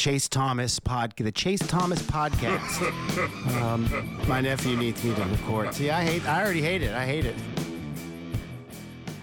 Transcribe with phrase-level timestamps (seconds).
[0.00, 3.60] Chase Thomas pod, the Chase Thomas podcast.
[3.60, 3.86] um,
[4.26, 5.74] my nephew needs me to record.
[5.74, 6.26] See, I hate.
[6.26, 6.94] I already hate it.
[6.94, 7.34] I hate it.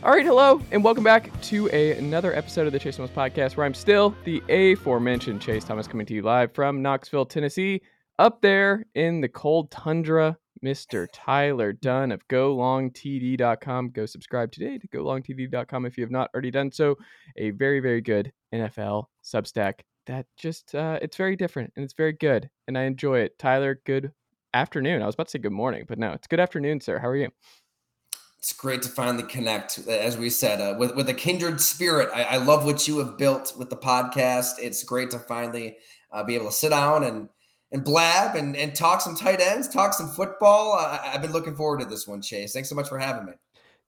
[0.03, 3.57] All right, hello, and welcome back to a, another episode of the Chase Thomas podcast,
[3.57, 7.81] where I'm still the aforementioned Chase Thomas coming to you live from Knoxville, Tennessee.
[8.19, 11.07] Up there in the cold tundra, Mr.
[11.11, 13.89] Tyler Dunne of GoLongTD.com.
[13.89, 16.97] Go subscribe today to GoLongTD.com if you have not already done so.
[17.35, 22.13] A very, very good NFL Substack that just uh, it's very different and it's very
[22.13, 23.37] good, and I enjoy it.
[23.37, 24.11] Tyler, good
[24.53, 25.01] afternoon.
[25.01, 26.99] I was about to say good morning, but no, it's good afternoon, sir.
[26.99, 27.29] How are you?
[28.39, 32.09] It's great to finally connect, as we said, uh, with with a kindred spirit.
[32.13, 34.53] I, I, love what you have built with the podcast.
[34.59, 35.77] It's great to finally
[36.11, 37.29] uh, be able to sit down and
[37.71, 40.73] and blab and, and talk some tight ends, talk some football.
[40.73, 42.53] I, I've been looking forward to this one, Chase.
[42.53, 43.33] Thanks so much for having me.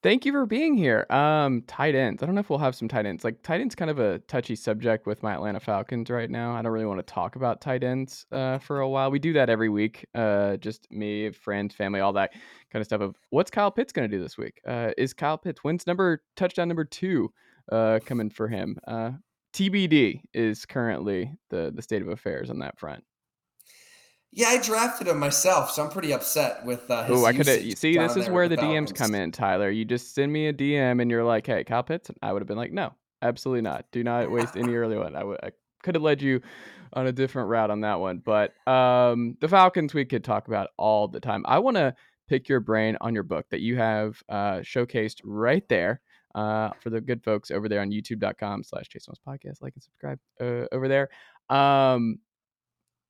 [0.02, 1.06] Thank you for being here.
[1.10, 2.24] Um, tight ends.
[2.24, 3.26] I don't know if we'll have some tight ends.
[3.26, 6.54] Like tight ends, kind of a touchy subject with my Atlanta Falcons right now.
[6.54, 9.12] I don't really want to talk about tight ends uh, for a while.
[9.12, 10.06] We do that every week.
[10.16, 12.32] Uh, just me, friends, family, all that
[12.72, 13.02] kind of stuff.
[13.02, 14.62] Of what's Kyle Pitts going to do this week?
[14.66, 17.34] Uh, is Kyle Pitts wins number touchdown number two
[17.70, 18.78] uh, coming for him?
[18.88, 19.12] Uh,
[19.52, 23.04] TBD is currently the the state of affairs on that front.
[24.32, 27.18] Yeah, I drafted him myself, so I'm pretty upset with uh, his.
[27.20, 27.98] Oh, I could see.
[27.98, 29.72] This is where the DMs come in, Tyler.
[29.72, 32.48] You just send me a DM and you're like, "Hey, Kyle Pitts," I would have
[32.48, 33.86] been like, "No, absolutely not.
[33.92, 35.40] Do not waste any early one." I would.
[35.42, 36.42] I could have led you
[36.94, 40.70] on a different route on that one, but um, the Falcons we could talk about
[40.78, 41.44] all the time.
[41.48, 41.96] I want to
[42.28, 46.02] pick your brain on your book that you have uh, showcased right there.
[46.36, 50.20] Uh, for the good folks over there on youtube.com slash Chase podcast, like and subscribe
[50.40, 51.10] uh, over there.
[51.50, 52.20] Um,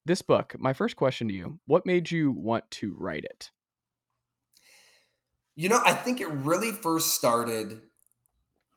[0.05, 3.52] this book, my first question to you, what made you want to write it?
[5.56, 7.81] You know, I think it really first started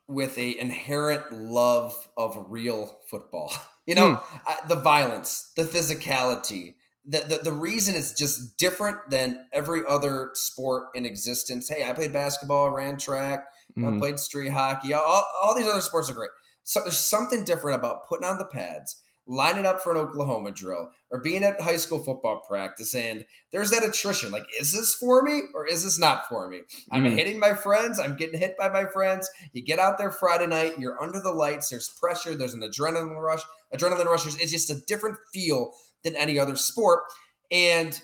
[0.07, 3.53] with a inherent love of real football.
[3.85, 9.49] You know, I, the violence, the physicality, the, the the reason it's just different than
[9.51, 11.67] every other sport in existence.
[11.67, 13.45] Hey, I played basketball, ran track,
[13.81, 13.99] I Mhm.
[13.99, 14.93] played street hockey.
[14.93, 16.29] All, all these other sports are great.
[16.63, 20.91] So there's something different about putting on the pads, lining up for an Oklahoma drill,
[21.09, 24.31] or being at high school football practice, and there's that attrition.
[24.31, 26.61] Like, is this for me or is this not for me?
[26.91, 27.17] I'm Mhm.
[27.17, 27.99] hitting my friends.
[27.99, 29.29] I'm getting hit by my friends.
[29.53, 31.69] You get out there Friday night, you're under the lights.
[31.69, 32.35] There's pressure.
[32.35, 33.41] There's an adrenaline rush.
[33.73, 34.35] Adrenaline rushes.
[34.37, 35.73] It's just a different feel
[36.03, 37.03] than any other sport.
[37.49, 38.01] And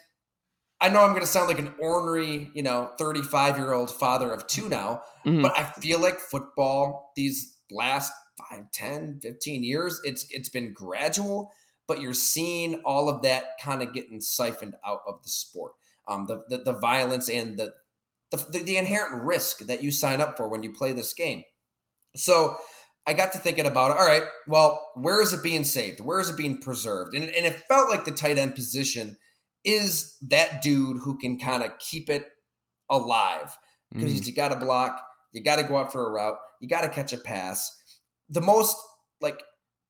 [0.79, 4.31] I know I'm going to sound like an ornery, you know, 35 year old father
[4.31, 5.41] of two now, Mhm.
[5.41, 8.13] but I feel like football these last
[8.49, 11.51] 5, 10, 15 years, it's it's been gradual,
[11.87, 15.73] but you're seeing all of that kind of getting siphoned out of the sport.
[16.07, 17.73] Um, the, the the violence and the,
[18.31, 21.43] the the inherent risk that you sign up for when you play this game.
[22.15, 22.57] So
[23.07, 23.97] I got to thinking about it.
[23.97, 25.99] All right, well, where is it being saved?
[25.99, 27.15] Where is it being preserved?
[27.15, 29.17] And, and it felt like the tight end position
[29.63, 32.29] is that dude who can kind of keep it
[32.89, 33.57] alive
[33.97, 34.27] because Mhm.
[34.27, 36.89] you got to block, you got to go out for a route, you got to
[36.89, 37.78] catch a pass.
[38.29, 38.77] The most
[39.21, 39.41] like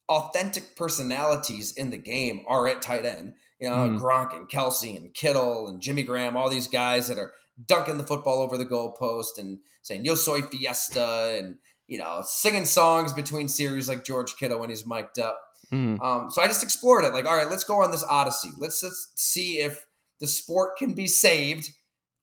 [0.08, 3.34] authentic personalities in the game are at tight end.
[3.60, 4.00] You know, Mhm.
[4.00, 7.34] Gronk and Kelce and Kittle and Jimmy Graham, all these guys that are
[7.68, 11.58] dunking the football over the goalpost and saying "Yo soy fiesta" and
[11.88, 15.42] you know singing songs between series like George Kittle when he's mic'd up.
[15.72, 16.02] Mhm.
[16.02, 17.14] Um, so I just explored it.
[17.14, 18.50] Like, all right, let's go on this odyssey.
[18.58, 19.86] Let's just see if
[20.20, 21.70] the sport can be saved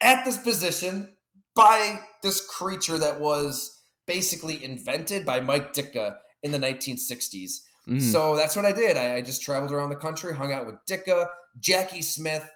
[0.00, 1.16] at this position
[1.55, 3.75] by this creature that was
[4.06, 7.62] basically invented by Mike Ditka in the 1960s.
[7.89, 8.00] Mhm.
[8.00, 8.97] So that's what I did.
[8.97, 11.28] I, I just traveled around the country, hung out with Ditka,
[11.61, 12.49] Jackie Smith,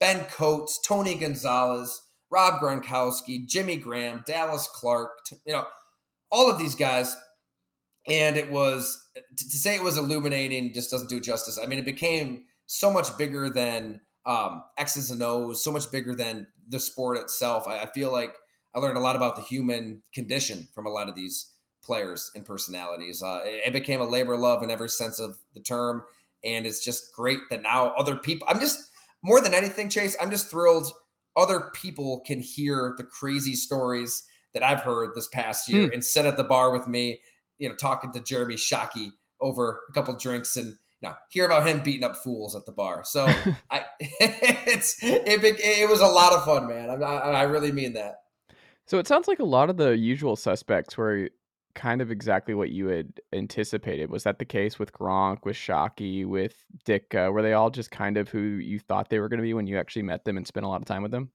[0.00, 5.10] Ben Coates, Tony Gonzalez, Rob Gronkowski, Jimmy Graham, Dallas Clark,
[5.44, 5.66] you know,
[6.30, 7.16] all of these guys.
[8.08, 11.58] And it was to, to say it was illuminating just doesn't do justice.
[11.62, 16.14] I mean, it became so much bigger than um, X's and O's, so much bigger
[16.14, 17.68] than the sport itself.
[17.68, 18.34] I, I feel like
[18.74, 21.52] I learned a lot about the human condition from a lot of these
[21.82, 23.22] players and personalities.
[23.22, 26.02] Uh, it, it became a labor love in every sense of the term,
[26.44, 28.46] and it's just great that now other people.
[28.50, 28.90] I'm just
[29.22, 30.16] more than anything, Chase.
[30.20, 30.92] I'm just thrilled
[31.36, 34.24] other people can hear the crazy stories
[34.54, 37.20] that I've heard this past year and sit at the bar with me,
[37.58, 41.66] you know, talking to Jeremy Shockey over a couple drinks and you know, hear about
[41.66, 43.02] him beating up fools at the bar.
[43.04, 43.26] So
[43.70, 46.90] I, it's it, it was a lot of fun, man.
[46.90, 48.21] I, I, I really mean that.
[48.92, 51.30] So it sounds like a lot of the usual suspects were
[51.74, 54.10] kind of exactly what you had anticipated.
[54.10, 57.32] Was that the case with Gronk, with Shockey, with Ditka?
[57.32, 59.66] Were they all just kind of who you thought they were going to be when
[59.66, 61.30] you actually met them and spent a lot of time with them?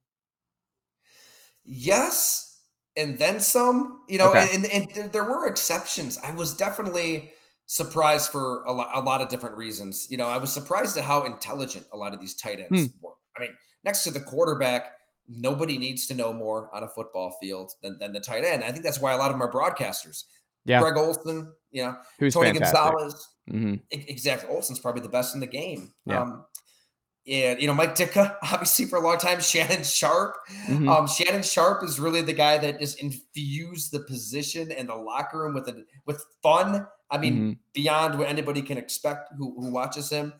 [1.64, 2.60] Yes,
[2.96, 4.02] and then some.
[4.08, 4.48] You know, Okay.
[4.52, 6.16] and, and there- there were exceptions.
[6.18, 7.32] I was definitely
[7.66, 10.06] surprised for a lot, a lot of different reasons.
[10.08, 13.04] You know, I was surprised at how intelligent a lot of these tight ends Hmm.
[13.04, 13.14] were.
[13.36, 14.92] I mean, next to the quarterback,
[15.28, 18.64] nobody needs to know more on a football field than, than the tight end.
[18.64, 20.24] I think that's why a lot of them are broadcasters.
[20.64, 20.80] Yeah.
[20.80, 22.74] Greg Olsen, you know, Who's Tony fantastic.
[22.78, 23.28] Gonzalez.
[23.48, 24.48] hmm E- Exactly.
[24.50, 25.92] Olsen's probably the best in the game.
[26.06, 26.22] Yeah.
[26.22, 26.44] Um,
[27.26, 30.34] and, you know, Mike Ditka, obviously for a long time, Shannon Sharpe.
[30.66, 30.88] Mhm.
[30.88, 35.40] Um, Shannon Sharpe is really the guy that just infused the position and the locker
[35.40, 36.86] room with a, with fun.
[37.10, 37.58] I mean, Mhm.
[37.74, 40.32] beyond what anybody can expect who, who watches him.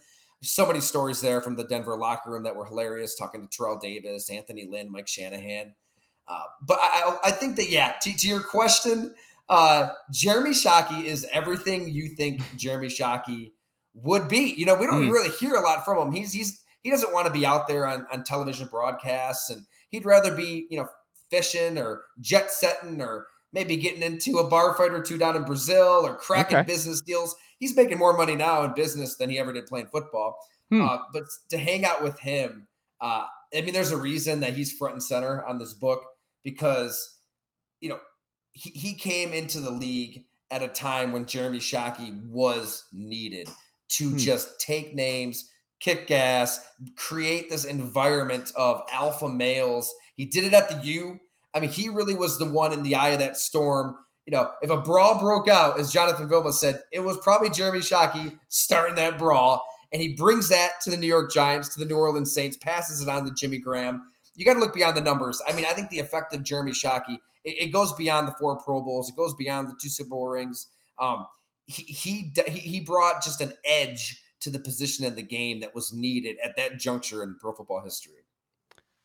[0.42, 3.78] So many stories there from the Denver locker room that were hilarious, talking to Terrell
[3.78, 5.74] Davis, Anthony Lynn, Mike Shanahan.
[6.28, 9.14] Uh, but I, I think that, yeah, to, to your question,
[9.48, 13.52] uh, Jeremy Shockey is everything you think Jeremy Shockey
[13.94, 14.54] would be.
[14.56, 15.10] You know, we don't Mm.
[15.12, 16.12] really hear a lot from him.
[16.12, 20.04] He's he's he doesn't want to be out there on, on television broadcasts, and he'd
[20.04, 20.88] rather be, you know,
[21.30, 25.44] fishing or jet setting or maybe getting into a bar fight or two down in
[25.44, 26.66] Brazil or cracking Okay.
[26.66, 27.34] business deals.
[27.58, 30.36] He's making more money now in business than he ever did playing football.
[30.70, 30.82] Hmm.
[30.82, 32.68] Uh, but to hang out with him,
[33.00, 33.24] uh,
[33.54, 36.04] I mean, there's a reason that he's front and center on this book
[36.44, 37.18] because,
[37.80, 37.98] you know,
[38.52, 43.48] he, he came into the league at a time when Jeremy Shockey was needed
[43.90, 44.16] to Hmm.
[44.18, 45.50] just take names,
[45.80, 46.60] kick gas,
[46.96, 49.92] create this environment of alpha males.
[50.16, 51.18] He did it at the U.
[51.54, 53.96] I mean, he really was the one in the eye of that storm.
[54.26, 57.78] You know, if a brawl broke out, as Jonathan Vilma said, it was probably Jeremy
[57.78, 59.64] Shockey starting that brawl.
[59.92, 63.00] And he brings that to the New York Giants, to the New Orleans Saints, passes
[63.00, 64.02] it on to Jimmy Graham.
[64.34, 65.40] You got to look beyond the numbers.
[65.48, 68.56] I mean, I think the effect of Jeremy Shockey, it, it goes beyond the four
[68.56, 69.08] Pro Bowls.
[69.08, 70.68] It goes beyond the two Super Bowl rings.
[70.98, 71.26] Um,
[71.66, 75.92] he, he he brought just an edge to the position of the game that was
[75.92, 78.24] needed at that juncture in pro football history.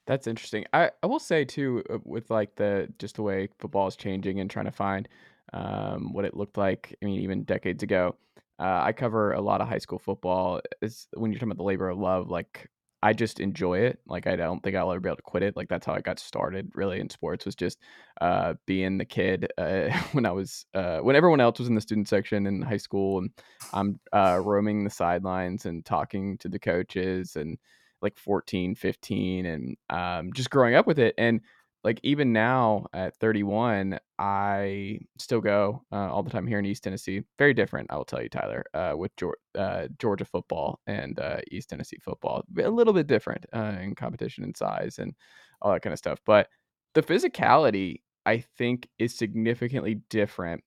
[0.05, 0.65] That's interesting.
[0.73, 4.39] I, I will say too, uh, with like the just the way football is changing
[4.39, 5.07] and trying to find
[5.53, 6.95] um, what it looked like.
[7.01, 8.15] I mean, even decades ago.
[8.59, 10.61] Uh, I cover a lot of high school football.
[10.81, 12.29] It's when you're talking about the labor of love.
[12.29, 12.69] Like
[13.01, 13.99] I just enjoy it.
[14.05, 15.55] Like I don't think I'll ever be able to quit it.
[15.55, 17.79] Like that's how I got started really in sports was just
[18.21, 21.81] uh, being the kid uh, when I was uh, when everyone else was in the
[21.81, 23.29] student section in high school and
[23.71, 27.57] I'm uh, roaming the sidelines and talking to the coaches and
[28.03, 31.41] like 14 15 and um, just growing up with it and
[31.83, 36.83] like even now at 31 i still go uh, all the time here in east
[36.83, 41.19] tennessee very different i will tell you tyler uh, with Georgia, uh, georgia football and
[41.19, 45.13] uh, east tennessee football a little bit different uh, in competition and size and
[45.61, 46.47] all that kind of stuff but
[46.93, 50.63] the physicality i think is significantly different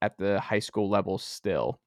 [0.00, 1.78] at the high school level still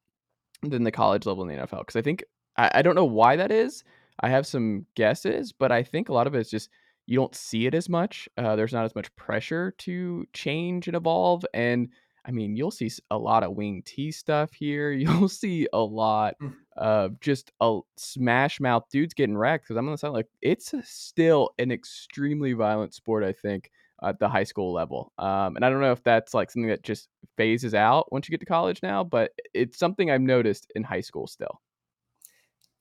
[0.63, 2.24] than the college level in the nfl because i think
[2.57, 3.83] I, I don't know why that is
[4.21, 6.69] I have some guesses, but I think a lot of it is just
[7.07, 8.29] you don't see it as much.
[8.38, 11.44] Uh, there's not as much pressure to change and evolve.
[11.53, 11.89] And
[12.25, 14.91] I mean, you'll see a lot of wing T stuff here.
[15.03, 16.53] You'll see a lot Mm.
[16.77, 19.65] of just a smash mouth dudes getting wrecked.
[19.65, 23.24] Because I'm on the side like it's still an extremely violent sport.
[23.24, 23.71] I think
[24.03, 25.12] at the high school level.
[25.17, 28.31] Um, and I don't know if that's like something that just phases out once you
[28.31, 31.59] get to college now, but it's something I've noticed in high school still.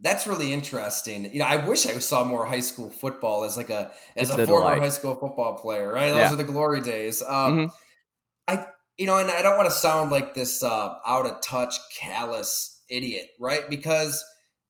[0.02, 1.30] That's really interesting.
[1.32, 4.38] You know, I wish I saw more high school football as like a as It's
[4.38, 6.08] a former high school football player, right?
[6.08, 6.32] Those Yeah.
[6.32, 7.22] are the glory days.
[7.22, 7.72] Um, Mhm.
[8.48, 8.66] I
[8.96, 12.82] you know, and I don't want to sound like this uh, out of touch, callous
[12.90, 13.68] idiot, right?
[13.70, 14.22] Because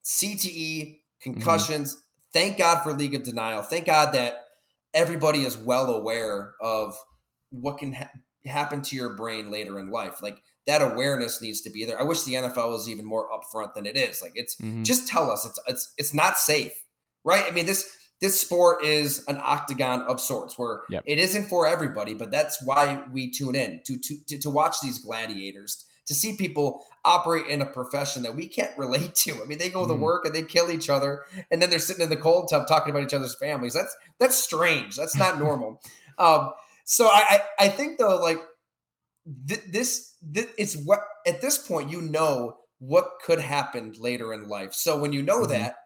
[0.04, 1.96] CTE, concussions.
[2.32, 3.62] Thank God for League of Denial.
[3.62, 4.44] Thank God that
[4.94, 6.96] everybody is well aware of
[7.50, 8.10] what can ha-
[8.44, 10.22] happen to your brain later in life.
[10.22, 11.98] Like that awareness needs to be there.
[12.00, 14.22] I wish the NFL was even more upfront than it is.
[14.22, 14.84] Like it's Mhm.
[14.84, 16.72] just tell us it's it's it's not safe,
[17.24, 17.44] right?
[17.46, 21.02] I mean this this sport is an octagon of sorts where Yep.
[21.06, 24.76] it isn't for everybody, but that's why we tune in to to to, to watch
[24.82, 29.32] these gladiators to see people operate in a profession that we can't relate to.
[29.42, 30.00] I mean, they go to Mhm.
[30.00, 32.90] work and they kill each other, and then they're sitting in the cold tub talking
[32.90, 33.74] about each other's families.
[33.74, 34.96] That's that's strange.
[34.96, 35.80] That's not normal.
[36.18, 36.52] um,
[36.84, 37.22] so I,
[37.58, 38.40] I I think though, like
[39.48, 44.48] th- this, th- it's what at this point you know what could happen later in
[44.48, 44.74] life.
[44.74, 45.48] So when you know Mhm.
[45.48, 45.76] that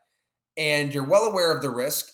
[0.56, 2.10] and you're well aware of the risk,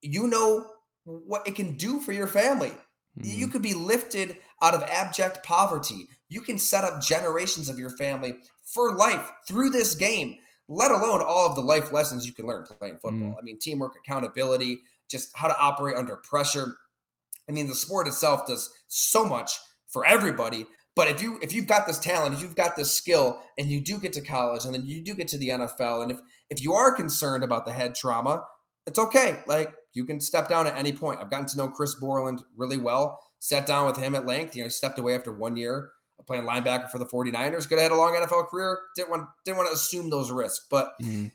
[0.00, 0.66] you know
[1.04, 2.72] what it can do for your family.
[3.20, 3.52] You Mhm.
[3.52, 6.08] could be lifted out of abject poverty.
[6.28, 10.38] You can set up generations of your family for life through this game,
[10.68, 13.36] let alone all of the life lessons you can learn playing football.
[13.38, 16.76] I mean, teamwork, accountability, just how to operate under pressure.
[17.48, 19.58] I mean, the sport itself does so much
[19.92, 20.66] for everybody.
[20.94, 23.80] But if you if you've got this talent, if you've got this skill, and you
[23.80, 26.18] do get to college, and then you do get to the NFL, and if
[26.50, 28.44] if you are concerned about the head trauma,
[28.86, 29.40] it's okay.
[29.46, 31.20] Like you can step down at any point.
[31.20, 33.20] I've gotten to know Chris Borland really well.
[33.38, 34.54] Sat down with him at length.
[34.54, 35.90] You know, he stepped away after one year
[36.26, 37.68] playing linebacker for the 49ers.
[37.68, 38.78] Could have had a long NFL career.
[38.96, 40.66] Didn't want didn't want to assume those risks.
[40.70, 41.28] But mm-hmm.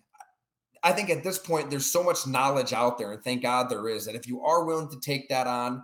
[0.84, 3.90] I think at this point, there's so much knowledge out there, and thank God there
[3.90, 5.82] is, that if you are willing to take that on,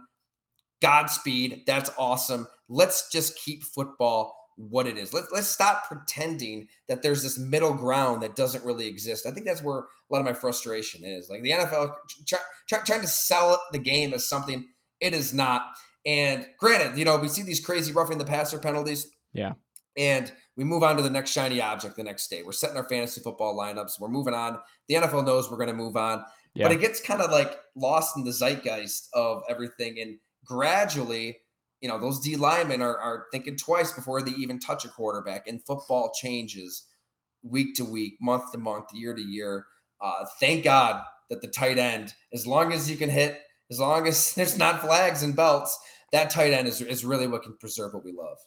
[0.81, 1.63] Godspeed.
[1.65, 2.47] That's awesome.
[2.69, 5.13] Let's just keep football what it is.
[5.13, 9.25] Let, let's stop pretending that there's this middle ground that doesn't really exist.
[9.25, 11.29] I think that's where a lot of my frustration is.
[11.29, 11.93] Like the NFL
[12.27, 14.67] try, try, trying to sell the game as something
[14.99, 15.63] it is not.
[16.05, 19.07] And granted, you know, we see these crazy roughing the passer penalties.
[19.33, 19.53] Yeah.
[19.97, 22.43] And we move on to the next shiny object the next day.
[22.43, 23.99] We're setting our fantasy football lineups.
[23.99, 24.59] We're moving on.
[24.87, 26.23] The NFL knows we're going to move on.
[26.53, 26.67] Yeah.
[26.67, 29.99] But it gets kind of like lost in the zeitgeist of everything.
[29.99, 31.37] And gradually,
[31.83, 35.47] you know, those D linemen are, are thinking twice before they even touch a quarterback.
[35.47, 36.87] And football changes
[37.43, 39.65] week to week, month to month, year to year.
[40.01, 44.07] Uh, thank God that the tight end, as long as you can hit, as long
[44.07, 45.77] as there's not flags and belts,
[46.13, 48.37] that tight end is, is really what can preserve what we love.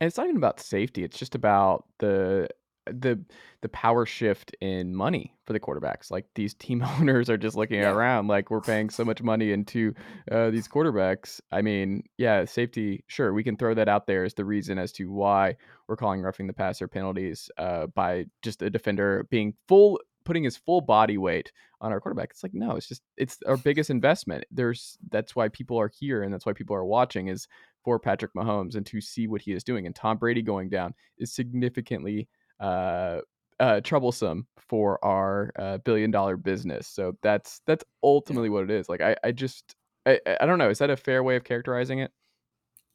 [0.00, 1.04] And it's not even about safety.
[1.04, 2.48] It's just about the
[2.90, 3.20] the
[3.60, 6.10] the power shift in money for the quarterbacks.
[6.10, 7.90] Like these team owners are just looking yeah.
[7.90, 9.94] around like we're paying so much money into
[10.30, 11.40] uh, these quarterbacks.
[11.50, 13.04] I mean, yeah, safety.
[13.06, 15.56] Sure, we can throw that out there as the reason as to why
[15.88, 20.58] we're calling roughing the passer penalties uh, by just a defender being full putting his
[20.58, 22.28] full body weight on our quarterback.
[22.30, 24.44] It's like no, it's just it's our biggest investment.
[24.50, 27.48] There's that's why people are here and that's why people are watching is
[27.82, 29.86] for Patrick Mahomes and to see what he is doing.
[29.86, 32.28] And Tom Brady going down is significantly
[32.60, 33.20] uh,
[33.60, 36.86] uh, troublesome for our uh, billion dollar business.
[36.86, 38.88] So that's that's ultimately what it is.
[38.88, 39.74] Like I, I just
[40.06, 40.70] I, I don't know.
[40.70, 42.10] Is that a fair way of characterizing it?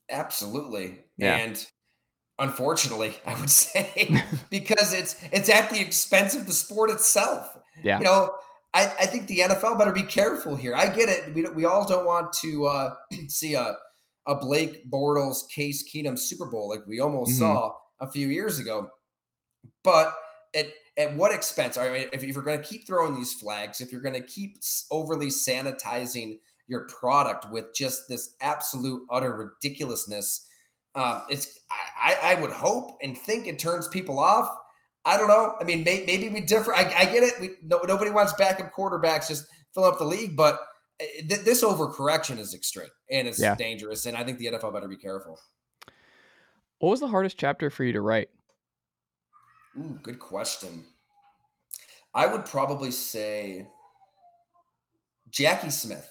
[0.09, 0.99] Absolutely.
[1.17, 1.35] Yeah.
[1.37, 1.65] And
[2.39, 7.57] unfortunately, I would say because it's it's at the expense of the sport itself.
[7.83, 7.99] Yeah.
[7.99, 8.35] You know,
[8.73, 10.75] I, I think the NFL better be careful here.
[10.75, 11.33] I get it.
[11.33, 12.93] We, we all don't want to uh,
[13.27, 13.75] see a
[14.25, 17.39] a Blake Bortles Case Keenum Super Bowl like we almost mm-hmm.
[17.39, 18.89] saw a few years ago.
[19.83, 20.13] But
[20.55, 21.77] at at what expense?
[21.77, 24.57] I mean, if you're going to keep throwing these flags, if you're going to keep
[24.91, 30.45] overly sanitizing your product with just this absolute utter ridiculousness,
[30.95, 31.59] uh, it's
[31.99, 34.49] I, I would hope and think it turns people off.
[35.05, 35.55] I don't know.
[35.59, 36.73] I mean, may, maybe we differ.
[36.73, 37.33] I, I, get it.
[37.41, 40.59] We, no, nobody wants backup quarterbacks just fill up the league, but
[40.99, 43.55] eh, th- this overcorrection is extreme and it's yeah.
[43.55, 44.05] dangerous.
[44.05, 45.39] And I think the NFL better be careful.
[46.79, 48.29] What was the hardest chapter for you to write?
[49.77, 50.85] Ooh, good question.
[52.13, 53.67] I would probably say
[55.29, 56.09] Jackie Smith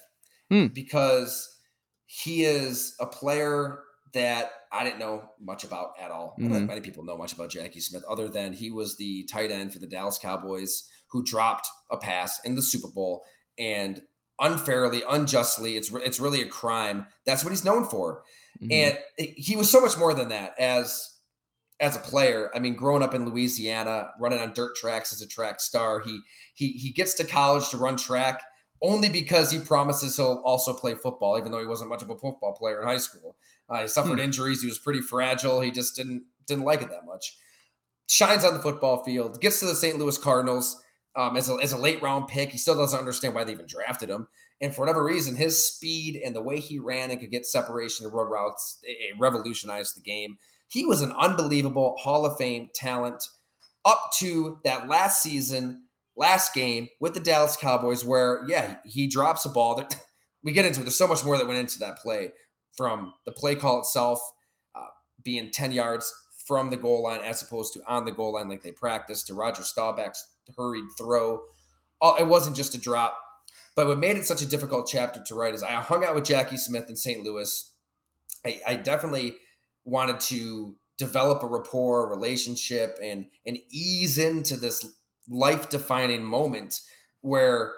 [0.49, 0.67] hmm.
[0.67, 1.57] because
[2.05, 3.79] he is a player
[4.13, 6.35] that I didn't know much about at all.
[6.39, 6.67] Mm-hmm.
[6.67, 9.79] many people know much about Jackie Smith, other than he was the tight end for
[9.79, 13.23] the Dallas Cowboys who dropped a pass in the Super Bowl
[13.57, 14.01] and
[14.39, 17.07] unfairly, unjustly, it's it's really a crime.
[17.25, 18.23] That's what he's known for,
[18.61, 18.71] mm-hmm.
[18.71, 21.12] and he was so much more than that as
[21.79, 22.49] as a player.
[22.55, 26.19] I mean, growing up in Louisiana, running on dirt tracks as a track star, he
[26.53, 28.41] he he gets to college to run track
[28.81, 32.17] only because he promises he'll also play football, even though he wasn't much of a
[32.17, 33.37] football player in high school.
[33.69, 34.25] Uh, he suffered hmm.
[34.25, 34.61] injuries.
[34.61, 35.61] He was pretty fragile.
[35.61, 37.37] He just didn't didn't like it that much.
[38.07, 39.39] Shines on the football field.
[39.41, 39.97] Gets to the St.
[39.97, 40.81] Louis Cardinals
[41.15, 42.49] um, as a as a late round pick.
[42.49, 44.27] He still doesn't understand why they even drafted him.
[44.61, 48.05] And for whatever reason, his speed and the way he ran and could get separation
[48.05, 50.37] of road routes, it, it revolutionized the game.
[50.67, 53.23] He was an unbelievable Hall of Fame talent
[53.85, 55.83] up to that last season,
[56.15, 59.75] last game with the Dallas Cowboys, where, yeah, he drops a ball.
[59.75, 59.95] That
[60.43, 60.83] we get into it.
[60.83, 62.31] There's so much more that went into that play
[62.75, 64.19] from the play call itself
[64.75, 64.87] uh,
[65.23, 66.11] being 10 yards
[66.45, 69.33] from the goal line as opposed to on the goal line like they practiced to
[69.33, 70.25] Roger Staubach's
[70.57, 71.41] hurried throw.
[72.01, 73.17] Uh, it wasn't just a drop.
[73.75, 76.25] But what made it such a difficult chapter to write is I hung out with
[76.25, 77.23] Jackie Smith in St.
[77.23, 77.71] Louis.
[78.45, 79.37] I, I definitely
[79.85, 84.85] wanted to develop a rapport, relationship, and and ease into this
[85.29, 86.81] life defining moment
[87.21, 87.73] where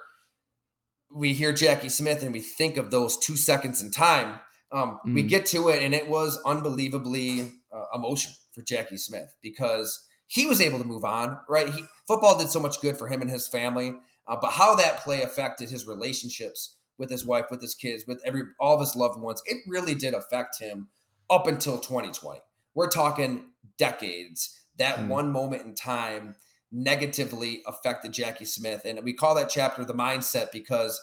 [1.14, 4.40] we hear Jackie Smith and we think of those two seconds in time.
[4.72, 5.14] Um, mm.
[5.14, 10.48] We get to it, and it was unbelievably uh, emotional for Jackie Smith because he
[10.48, 11.40] was able to move on.
[11.48, 13.94] Right, he, football did so much good for him and his family,
[14.28, 18.22] uh, but how that play affected his relationships with his wife, with his kids, with
[18.26, 20.90] every all of his loved ones, it really did affect him
[21.30, 22.40] up until 2020.
[22.74, 24.60] We're talking decades.
[24.78, 25.08] That mm.
[25.08, 26.36] one moment in time
[26.72, 28.82] negatively affected Jackie Smith.
[28.86, 31.00] And we call that chapter the mindset because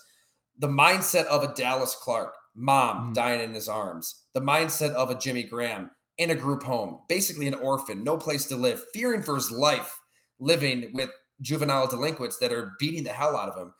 [0.58, 3.14] the mindset of a Dallas Clark, mom mm.
[3.14, 7.48] dying in his arms, the mindset of a Jimmy Graham in a group home, basically
[7.48, 9.98] an orphan, no place to live, fearing for his life,
[10.38, 11.10] living with
[11.40, 13.72] juvenile delinquents that are beating the hell out of him.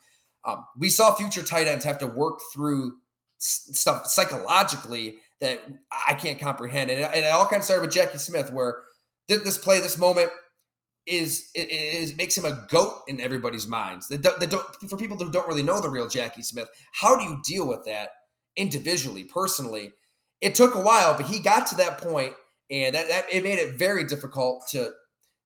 [0.45, 2.97] Um, we saw future tight ends have to work through
[3.37, 5.61] stuff psychologically that
[6.07, 6.89] I can't comprehend.
[6.89, 8.83] And it, and it all kind of started with Jackie Smith, where
[9.27, 10.31] this play, this moment
[11.05, 14.07] is is makes him a goat in everybody's minds.
[14.07, 17.23] That that don't, for people who don't really know the real Jackie Smith, how do
[17.23, 18.09] you deal with that
[18.55, 19.91] individually, personally?
[20.41, 22.33] It took a while, but he got to that point,
[22.71, 24.91] and that, that it made it very difficult to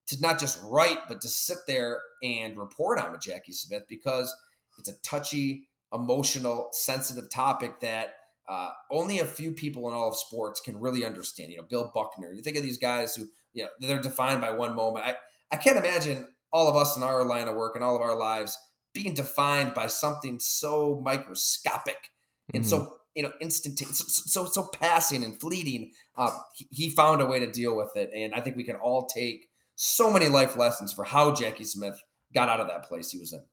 [0.08, 4.34] to not just write, but to sit there and report on with Jackie Smith because
[4.78, 8.14] it's a touchy, emotional, sensitive topic that
[8.48, 11.52] uh, only a few people in all of sports can really understand.
[11.52, 12.32] You know, Bill Buckner.
[12.32, 15.06] You think of these guys who, you know, they're defined by one moment.
[15.06, 15.16] I,
[15.52, 18.18] I can't imagine all of us in our line of work and all of our
[18.18, 18.58] lives
[18.94, 22.58] being defined by something so microscopic mm-hmm.
[22.58, 22.94] and so mm-hmm.
[23.16, 25.92] you know instantaneous, so, so so passing and fleeting.
[26.16, 28.78] Uh, he, he found a way to deal with it, and I think we can
[28.78, 32.02] all take so many life lessons for how Jackie Smith
[32.34, 33.44] got out of that place he was in.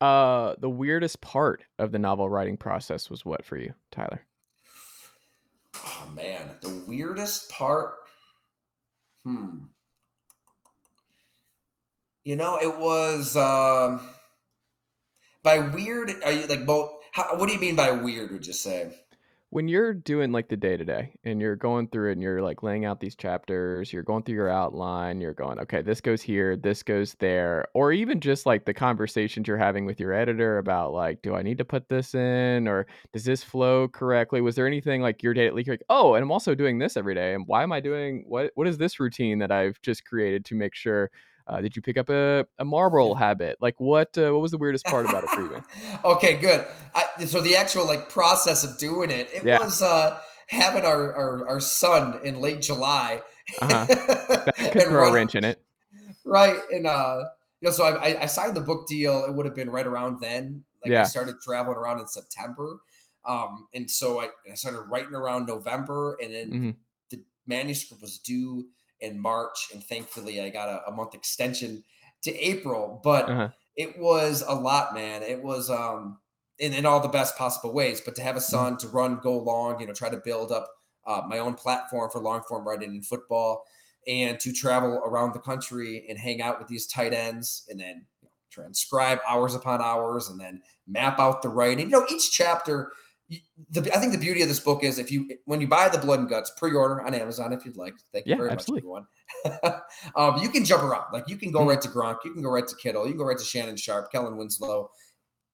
[0.00, 4.22] Uh, the weirdest part of the novel writing process was what for you, Tyler?
[5.74, 7.94] Oh man, the weirdest part.
[9.24, 9.58] Hmm.
[12.24, 14.00] You know, it was um
[15.42, 16.10] by weird.
[16.24, 16.92] Are you like both?
[17.12, 18.32] How, what do you mean by weird?
[18.32, 18.92] Would you say?
[19.50, 22.42] When you're doing like the day to day and you're going through it and you're
[22.42, 26.20] like laying out these chapters, you're going through your outline, you're going, okay, this goes
[26.20, 30.58] here, this goes there, or even just like the conversations you're having with your editor
[30.58, 34.40] about like, do I need to put this in or does this flow correctly?
[34.40, 37.34] Was there anything like your day like, oh, and I'm also doing this every day,
[37.34, 38.50] and why am I doing what?
[38.56, 41.10] What is this routine that I've just created to make sure
[41.46, 43.56] uh, did you pick up a, a Marlboro habit?
[43.60, 44.16] Like what?
[44.18, 45.62] Uh, what was the weirdest part about it for you?
[46.04, 46.64] okay, good.
[46.94, 49.58] I, so the actual like process of doing it, it yeah.
[49.58, 53.22] was uh, having our, our, our son in late July.
[53.60, 53.86] Uh-huh.
[54.56, 55.62] That could throw a wrench in it,
[56.24, 56.58] right?
[56.72, 57.24] And uh,
[57.60, 59.24] you know, so I, I signed the book deal.
[59.24, 60.64] It would have been right around then.
[60.82, 61.02] Like yeah.
[61.02, 62.78] I started traveling around in September,
[63.24, 66.70] um, and so I, I started writing around November, and then mm-hmm.
[67.10, 68.66] the manuscript was due
[69.00, 71.84] in March, and thankfully I got a, a month extension
[72.22, 73.00] to April.
[73.02, 73.48] But uh-huh.
[73.76, 75.22] it was a lot, man.
[75.22, 76.18] It was um
[76.58, 78.00] in, in all the best possible ways.
[78.00, 78.50] But to have a mm-hmm.
[78.50, 78.86] son mm-hmm.
[78.86, 80.68] to run, go long, you know, try to build up
[81.06, 83.64] uh, my own platform for long form writing in football,
[84.06, 88.06] and to travel around the country and hang out with these tight ends, and then
[88.50, 91.90] transcribe hours upon hours, and then map out the writing.
[91.90, 92.92] You know, each chapter
[93.28, 95.98] the, I think the beauty of this book is if you when you buy the
[95.98, 97.94] Blood and Guts pre-order on Amazon if you'd like.
[98.12, 98.88] Thank you yeah, very absolutely.
[98.88, 99.04] much,
[99.44, 99.80] everyone.
[100.16, 101.06] um, you can jump around.
[101.12, 101.70] Like you can go mm-hmm.
[101.70, 103.76] right to Gronk, you can go right to Kittle, you can go right to Shannon
[103.76, 104.90] Sharpe, Kellen Winslow,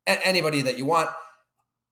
[0.06, 1.10] and anybody that you want.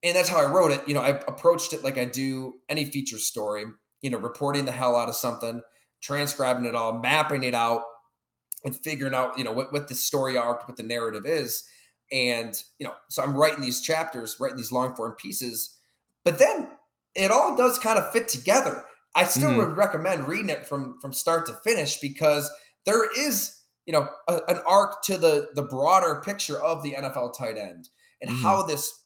[0.03, 0.87] And that's how I wrote it.
[0.87, 3.64] You know, I approached it like I do any feature story.
[4.03, 5.62] You know, reporting the hell out of something,
[6.03, 7.83] transcribing it all, mapping it out,
[8.64, 11.64] and figuring out you know what what the story arc, what the narrative is
[12.12, 15.77] and, you know, so I'm writing these chapters, writing these long form pieces,
[16.25, 16.68] but then
[17.14, 18.85] it all does kind of fit together.
[19.14, 19.59] I still mm-hmm.
[19.59, 22.51] would recommend reading it from from start to finish because
[22.87, 27.37] there is, you know, a, an arc to the the broader picture of the NFL
[27.37, 27.88] tight end
[28.20, 28.42] and mm-hmm.
[28.42, 29.01] how this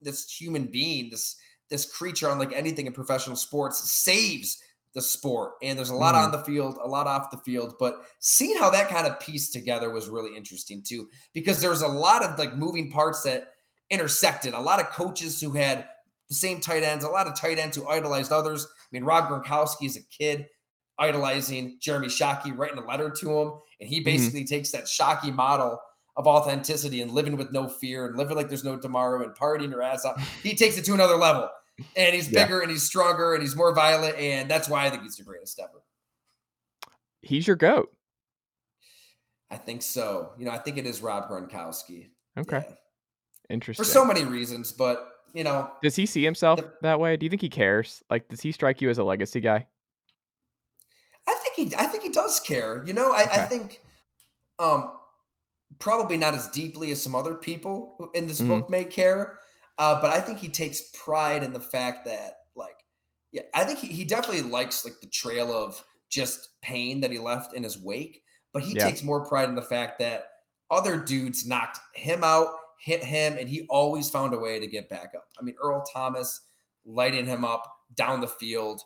[0.00, 1.36] this human being, this
[1.70, 4.60] this creature, unlike anything in professional sports, saves
[4.94, 5.54] the sport.
[5.62, 6.24] And there's a lot mm.
[6.24, 9.52] on the field, a lot off the field, but seeing how that kind of pieced
[9.52, 13.48] together was really interesting too, because there's a lot of like moving parts that
[13.90, 14.54] intersected.
[14.54, 15.86] A lot of coaches who had
[16.28, 18.66] the same tight ends, a lot of tight ends who idolized others.
[18.66, 20.46] I mean, Rob Gronkowski is a kid
[20.98, 24.04] idolizing Jeremy Shockey, writing a letter to him, and he mm-hmm.
[24.04, 24.48] basically mm.
[24.48, 25.80] takes that Shockey model
[26.16, 29.70] of authenticity and living with no fear and living like there's no tomorrow and partying
[29.70, 30.22] your ass off.
[30.44, 31.48] He takes it to another level
[31.96, 32.62] and he's bigger yeah.
[32.62, 35.58] and he's stronger and he's more violent, and that's why I think he's the greatest
[35.58, 35.82] ever.
[37.22, 37.90] He's your goat.
[39.50, 40.32] I think so.
[40.38, 42.08] You know, I think it is Rob Gronkowski.
[42.38, 42.64] Okay.
[42.68, 42.74] Yeah.
[43.50, 43.84] Interesting.
[43.84, 47.16] For so many reasons, but you know, does he see himself the, that way?
[47.16, 48.02] Do you think he cares?
[48.08, 49.66] Like, does he strike you as a legacy guy?
[51.26, 51.76] I think he.
[51.76, 52.82] I think he does care.
[52.86, 53.42] You know, I, okay.
[53.42, 53.80] I think,
[54.58, 54.92] um,
[55.78, 58.60] probably not as deeply as some other people in this mm-hmm.
[58.60, 59.38] book may care.
[59.78, 62.76] Uh, but I think he takes pride in the fact that, like,
[63.32, 67.18] yeah, I think he, he definitely likes like the trail of just pain that he
[67.18, 68.22] left in his wake.
[68.52, 68.84] But he yeah.
[68.84, 70.28] takes more pride in the fact that
[70.70, 72.48] other dudes knocked him out,
[72.80, 75.26] hit him, and he always found a way to get back up.
[75.38, 76.40] I mean, Earl Thomas
[76.86, 77.64] lighting him up
[77.96, 78.80] down the field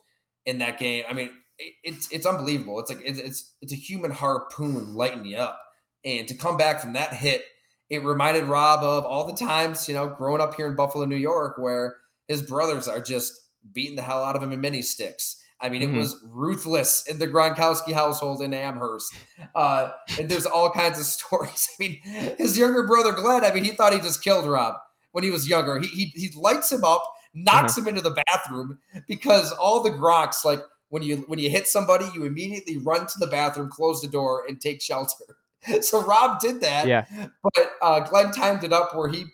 [0.47, 1.05] in that game.
[1.09, 2.81] I mean, it, it's it's unbelievable.
[2.81, 5.61] It's like it's, it's it's a human harpoon lighting you up,
[6.05, 7.45] and to come back from that hit
[7.91, 11.17] it reminded Rob of all the times, you know, growing up here in Buffalo, New
[11.17, 11.97] York, where
[12.27, 13.33] his brothers are just
[13.73, 15.43] beating the hell out of him in mini sticks.
[15.61, 15.97] I mean, mm-hmm.
[15.97, 19.13] it was ruthless in the Gronkowski household in Amherst.
[19.55, 21.69] Uh, and there's all kinds of stories.
[21.79, 22.01] I mean,
[22.39, 24.77] his younger brother Glenn, I mean, he thought he just killed Rob
[25.13, 25.81] when he was younger.
[25.81, 27.03] He, he, he lights him up,
[27.35, 31.67] knocks him into the bathroom because all the Gronks, like when you when you hit
[31.67, 35.37] somebody, you immediately run to the bathroom, close the door, and take shelter.
[35.83, 36.87] So Rob did that.
[36.87, 37.05] Yeah.
[37.43, 39.27] But uh, Glenn timed it up where he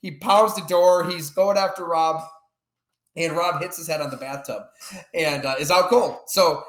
[0.00, 1.08] he pounds the door.
[1.08, 2.22] He's going after Rob,
[3.16, 4.62] and Rob hits his head on the bathtub
[5.14, 6.16] and uh, is out cold.
[6.26, 6.64] So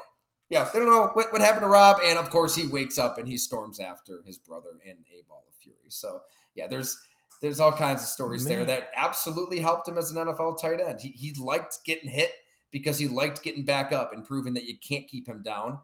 [0.50, 3.18] yeah, they don't know what, what happened to Rob, and of course he wakes up
[3.18, 5.76] and he storms after his brother in a ball of fury.
[5.88, 6.20] So
[6.54, 6.98] yeah, there's
[7.40, 11.00] there's all kinds of stories there that absolutely helped him as an NFL tight end.
[11.00, 12.32] He he liked getting hit
[12.70, 15.78] because he liked getting back up and proving that you can't keep him down,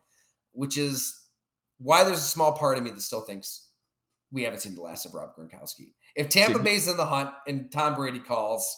[0.53, 1.24] which is
[1.85, 3.69] why there's a small part of me that still thinks
[4.33, 5.93] we haven't seen the last of Rob Gronkowski.
[6.17, 8.77] If Tampa Bay's in the hunt and Tom Brady calls,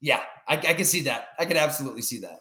[0.00, 1.28] yeah, I, I can see that.
[1.38, 2.38] I can absolutely see that.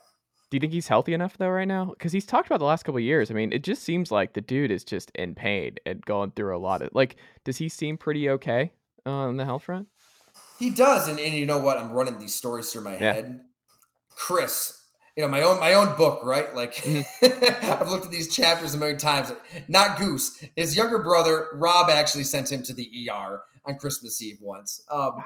[0.52, 1.86] Do you think he's healthy enough though right now?
[1.86, 3.30] Because he's talked about the last couple of years.
[3.30, 6.56] I mean, it just seems like the dude is just in pain and going through
[6.56, 7.17] a lot of like.
[7.43, 8.71] Does he seem pretty okay
[9.06, 9.88] uh, on the health front?
[10.60, 11.78] He does, and, and you know what?
[11.78, 13.13] I'm running these stories through my Yeah.
[13.13, 13.41] head.
[14.15, 14.78] Chris,
[15.19, 16.55] you know my own my own book, right?
[16.55, 17.82] Like Mm-hmm.
[17.82, 19.34] I've looked at these chapters a million times.
[19.67, 24.38] Not Goose, his younger brother Rob actually sent him to the ER on Christmas Eve
[24.41, 24.82] once.
[24.89, 25.21] Um,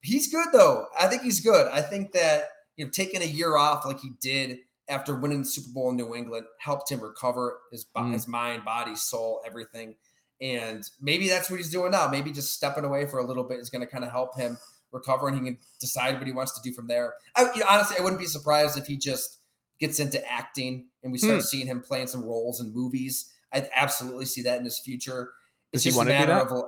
[0.00, 0.86] he's good though.
[0.98, 1.68] I think he's good.
[1.68, 5.48] I think that you know taking a year off like he did after winning the
[5.48, 8.12] Super Bowl in New England helped him recover his Mm.
[8.14, 9.94] his mind, body, soul, everything.
[10.40, 12.08] And maybe that's what he's doing now.
[12.08, 14.58] Maybe just stepping away for a little bit is going to kind of help him
[14.92, 17.14] recover, and he can decide what he wants to do from there.
[17.36, 19.38] I, you know, honestly, I wouldn't be surprised if he just
[19.78, 21.40] gets into acting and we start Hmm.
[21.40, 23.32] seeing him playing some roles in movies.
[23.52, 25.32] I absolutely see that in his future.
[25.72, 26.64] Does It's he just a matter of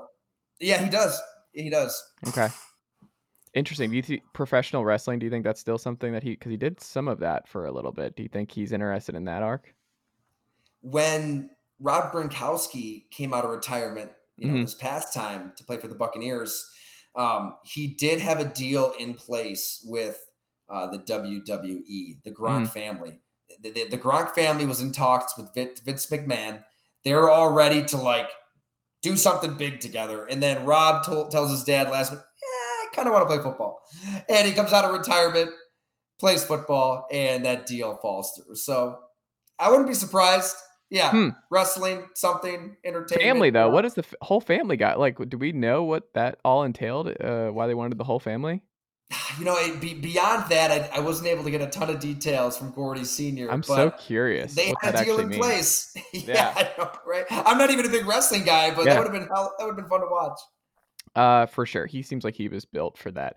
[0.61, 1.19] yeah, he does.
[1.53, 2.03] He does.
[2.29, 2.49] Okay.
[3.55, 3.91] Interesting.
[3.91, 5.19] Do you think professional wrestling?
[5.19, 7.65] Do you think that's still something that he because he did some of that for
[7.65, 8.15] a little bit?
[8.15, 9.75] Do you think he's interested in that arc?
[10.81, 11.51] when
[11.81, 14.65] Rob Gronkowski came out of retirement, you know, Mhm.
[14.65, 16.71] this past time to play for the Buccaneers,
[17.17, 20.19] um, he did have a deal in place with
[20.71, 23.21] uh, the WWE, the Gronk family.
[23.63, 26.63] The, the, the Gronk family was in talks with Vince McMahon.
[27.05, 28.29] They're all ready to like
[29.03, 30.27] do something big together.
[30.27, 33.35] And then Rob told, tells his dad last minute, yeah, I kind of want to
[33.35, 33.81] play football.
[34.29, 35.51] And he comes out of retirement,
[36.19, 38.57] plays football, and that deal falls through.
[38.57, 38.99] So
[39.59, 40.55] I wouldn't be surprised.
[40.91, 41.29] Yeah, Hmm.
[41.51, 43.23] wrestling, something, entertainment.
[43.23, 44.99] Family though, uh, does the f- whole family got?
[44.99, 47.09] Like, do we know what that all entailed?
[47.21, 48.63] Uh, why they wanted the whole family?
[49.39, 52.01] You know, it, be, beyond that, I, I wasn't able to get a ton of
[52.01, 53.51] details from Gordy Senior.
[53.51, 55.39] I'm but so curious They what had a deal in means.
[55.41, 55.95] place.
[56.13, 56.53] yeah, Yeah.
[56.57, 57.25] I know, right.
[57.31, 58.95] I'm not even a big wrestling guy, but Yeah.
[58.95, 60.39] that would have been hell, that would have been fun to watch.
[61.15, 61.87] Uh, for sure.
[61.87, 63.37] He seems like he was built for that.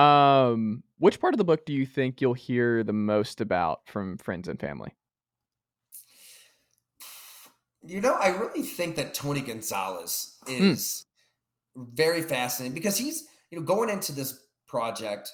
[0.00, 4.16] Um, which part of the book do you think you'll hear the most about from
[4.18, 4.90] friends and family?
[7.84, 10.74] You know, I really think that Tony Gonzalez Hmm.
[10.74, 11.06] is
[11.76, 15.32] very fascinating because he's, you know, going into this project.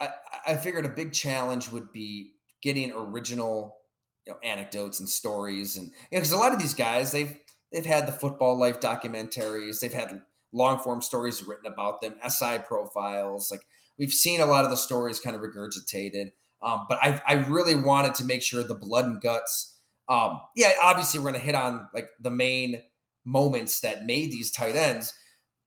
[0.00, 0.10] I,
[0.46, 3.78] I figured a big challenge would be getting original,
[4.26, 7.38] you know, anecdotes and stories, and because a lot of these guys they've
[7.72, 12.58] they've had the football life documentaries, they've had long form stories written about them, SI
[12.60, 13.62] profiles, like
[13.98, 16.32] we've seen a lot of the stories kind of regurgitated.
[16.62, 19.79] Um, but I, I really wanted to make sure the blood and guts.
[20.10, 22.82] Um, yeah, obviously we're going to hit on like the main
[23.24, 25.14] moments that made these tight ends,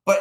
[0.06, 0.20] but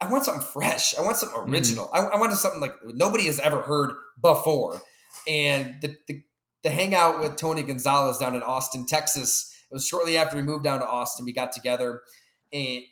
[0.00, 0.96] I want something fresh.
[0.98, 1.52] I want something Mhm.
[1.52, 1.90] original.
[1.92, 4.80] I, I wanted something like nobody has ever heard before.
[5.26, 6.22] And the, the
[6.64, 9.54] the hangout with Tony Gonzalez down in Austin, Texas.
[9.70, 11.24] It was shortly after we moved down to Austin.
[11.24, 12.02] We got together,
[12.52, 12.82] and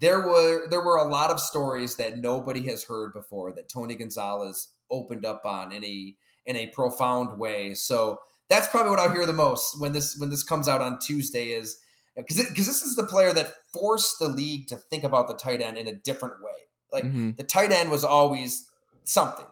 [0.00, 3.94] there were there were a lot of stories that nobody has heard before that Tony
[3.94, 6.14] Gonzalez opened up on in a
[6.46, 7.74] in a profound way.
[7.74, 10.98] So that's probably what I'll hear the most when this when this comes out on
[10.98, 11.78] Tuesday is
[12.16, 15.62] because because this is the player that forced the league to think about the tight
[15.62, 16.50] end in a different way.
[16.92, 18.68] Like Mhm, the tight end was always
[19.04, 19.46] something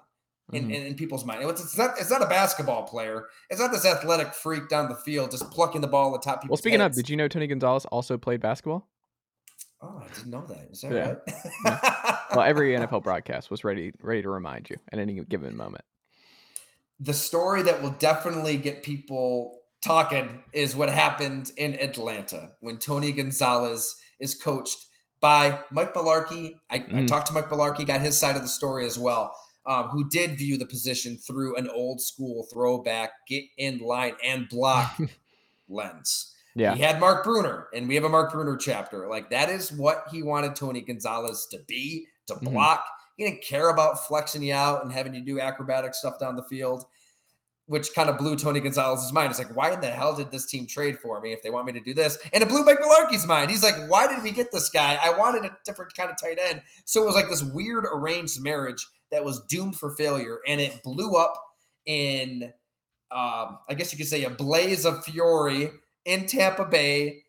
[0.52, 0.74] in, mhm.
[0.74, 1.42] in, in people's mind.
[1.48, 3.26] It's, it's not it's not a basketball player.
[3.48, 6.42] It's not this athletic freak down the field just plucking the ball at the top
[6.42, 6.98] people's Well, speaking heads.
[6.98, 8.88] of, did you know Tony Gonzalez also played basketball?
[9.80, 10.68] Oh, I didn't know that.
[10.72, 11.14] Is that Yeah.
[11.64, 12.18] right?
[12.34, 15.84] Well, every NFL broadcast was ready ready to remind you at any given moment.
[17.00, 23.12] The story that will definitely get people talking is what happened in Atlanta when Tony
[23.12, 24.86] Gonzalez is coached
[25.20, 26.54] by Mike Mularkey.
[26.70, 27.06] I, I Mm.
[27.06, 29.32] talked to Mike Mularkey, got his side of the story as well,
[29.66, 34.48] um, who did view the position through an old school throwback, get in line and
[34.48, 34.98] block
[35.68, 36.34] lens.
[36.54, 36.74] Yeah.
[36.74, 39.08] He had Mark Bruener, and we have a Mark Bruener chapter.
[39.08, 42.50] Like that is what he wanted Tony Gonzalez to be, to Mhm.
[42.52, 42.84] block.
[43.18, 46.44] He didn't care about flexing you out and having you do acrobatic stuff down the
[46.44, 46.84] field,
[47.66, 49.30] which kind of blew Tony Gonzalez's mind.
[49.30, 51.66] It's like, why in the hell did this team trade for me if they want
[51.66, 52.16] me to do this?
[52.32, 53.50] And it blew Mike Mularkey's mind.
[53.50, 55.00] He's like, why did we get this guy?
[55.02, 56.62] I wanted a different kind of tight end.
[56.84, 60.82] So it was like this weird arranged marriage that was doomed for failure, and it
[60.84, 61.34] blew up
[61.84, 62.44] in,
[63.10, 65.72] um, I guess you could say, a blaze of fury
[66.04, 67.24] in Tampa Bay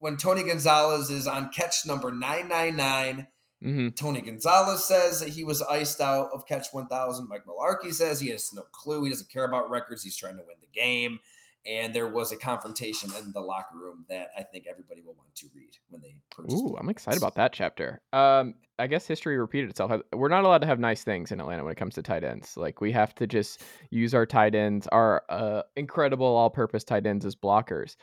[0.00, 3.26] when Tony Gonzalez is on catch number 999.
[3.64, 3.88] Mm-hmm.
[3.90, 7.28] Tony Gonzalez says that he was iced out of catch 1000.
[7.28, 9.04] Mike Mularkey says he has no clue.
[9.04, 10.02] He doesn't care about records.
[10.02, 11.18] He's trying to win the game.
[11.66, 15.34] And there was a confrontation in the locker room that I think everybody will want
[15.34, 16.54] to read when they purchase.
[16.54, 18.00] Ooh, I'm excited about that chapter.
[18.14, 19.92] Um, I guess history repeated itself.
[20.14, 22.56] We're not allowed to have nice things in Atlanta when it comes to tight ends.
[22.56, 27.26] Like we have to just use our tight ends, our uh, incredible all-purpose tight ends
[27.26, 27.96] as blockers.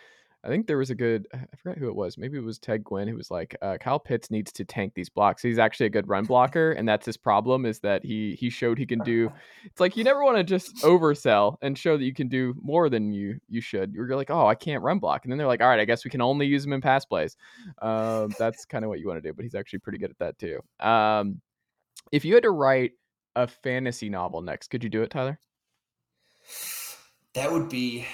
[0.48, 2.18] I think there was a good I forgot who it was.
[2.18, 5.10] Maybe it was Ted Gwynn who was like, uh, Kyle Pitts needs to tank these
[5.10, 5.42] blocks.
[5.42, 8.78] He's actually a good run blocker, and that's his problem is that he he showed
[8.78, 9.32] he can do.
[9.66, 12.90] It's like you never want to just oversell and show that you can do more
[12.90, 13.94] than you you should.
[13.94, 16.06] You're like, oh, I can't run block, and then they're like, all right, I guess
[16.06, 17.36] we can only use him in pass plays.
[17.82, 20.20] Um, that's kind of what you want to do, but he's actually pretty good at
[20.20, 20.62] that too.
[20.80, 21.42] Um,
[22.12, 22.94] if you had to write
[23.36, 25.38] a fantasy novel next, could you do it, Tyler?
[27.34, 28.06] That would be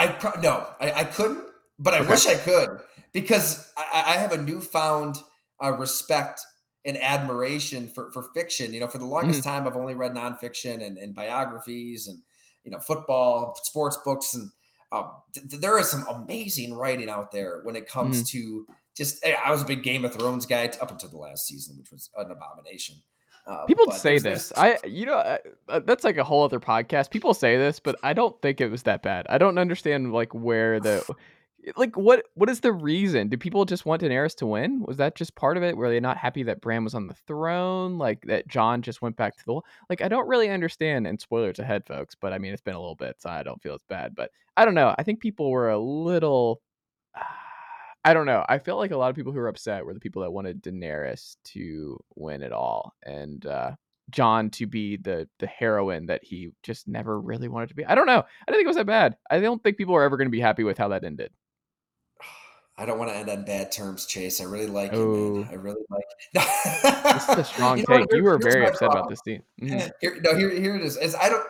[0.00, 1.44] I pro- no, I, I couldn't,
[1.78, 2.08] but I okay.
[2.08, 2.80] wish I could
[3.12, 5.18] because I, I have a newfound
[5.62, 6.40] uh, respect
[6.86, 8.72] and admiration for for fiction.
[8.72, 9.44] You know, for the longest mm.
[9.44, 12.18] time, I've only read nonfiction and, and biographies and
[12.64, 14.50] you know football, sports books, and
[14.90, 18.28] um, th- there is some amazing writing out there when it comes mm.
[18.30, 19.22] to just.
[19.24, 22.08] I was a big Game of Thrones guy up until the last season, which was
[22.16, 22.96] an abomination.
[23.46, 24.52] Uh, People say this.
[24.56, 27.10] I, you know, uh, uh, that's like a whole other podcast.
[27.10, 29.26] People say this, but I don't think it was that bad.
[29.28, 31.04] I don't understand like where the,
[31.76, 33.28] like what what is the reason?
[33.28, 34.82] Do people just want Daenerys to win?
[34.86, 35.76] Was that just part of it?
[35.76, 37.98] Were they not happy that Bran was on the throne?
[37.98, 40.02] Like that Jon just went back to the like?
[40.02, 41.06] I don't really understand.
[41.06, 42.14] And spoilers ahead, folks.
[42.14, 44.14] But I mean, it's been a little bit, so I don't feel as bad.
[44.14, 44.94] But I don't know.
[44.98, 46.60] I think people were a little.
[48.04, 48.44] I don't know.
[48.48, 50.62] I felt like a lot of people who were upset were the people that wanted
[50.62, 53.72] Daenerys to win it all and uh,
[54.10, 57.84] Jon to be the the heroine that he just never really wanted to be.
[57.84, 58.18] I don't know.
[58.18, 59.16] I don't think it was that bad.
[59.30, 61.30] I don't think people are ever going to be happy with how that ended.
[62.78, 64.40] I don't want to end on bad terms, Chase.
[64.40, 65.40] I really like oh.
[65.40, 67.02] it, I really like it.
[67.02, 68.06] this is a strong you take.
[68.12, 68.98] you were very upset problem.
[68.98, 69.42] about this scene.
[69.60, 69.88] Mm-hmm.
[70.00, 70.96] Here, no, here, here it is.
[70.96, 71.14] is.
[71.14, 71.44] I don't.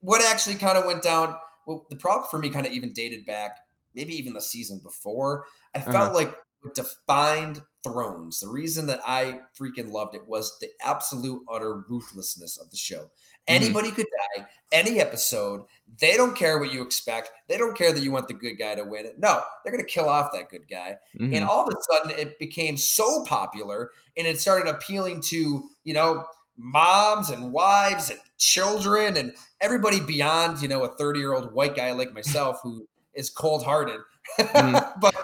[0.00, 1.36] What actually kind of went down.
[1.66, 3.58] Well, the problem for me kind of even dated back,
[3.94, 5.44] maybe even the season before.
[5.76, 5.92] I uh-huh.
[5.92, 6.34] felt like
[6.74, 12.70] defined Thrones, the reason that I freaking loved it was the absolute utter ruthlessness of
[12.70, 12.96] the show.
[13.02, 13.54] Mm-hmm.
[13.64, 15.62] Anybody could die, any episode.
[16.00, 17.30] They don't care what you expect.
[17.46, 19.20] They don't care that you want the good guy to win it.
[19.20, 20.96] No, they're going to kill off that good guy.
[21.16, 21.34] Mm-hmm.
[21.34, 25.94] And all of a sudden, it became so popular and it started appealing to, you
[25.94, 26.24] know,
[26.58, 31.76] moms and wives and children and everybody beyond, you know, a 30 year old white
[31.76, 34.00] guy like myself who is cold hearted
[34.38, 34.92] Mm.
[35.00, 35.14] but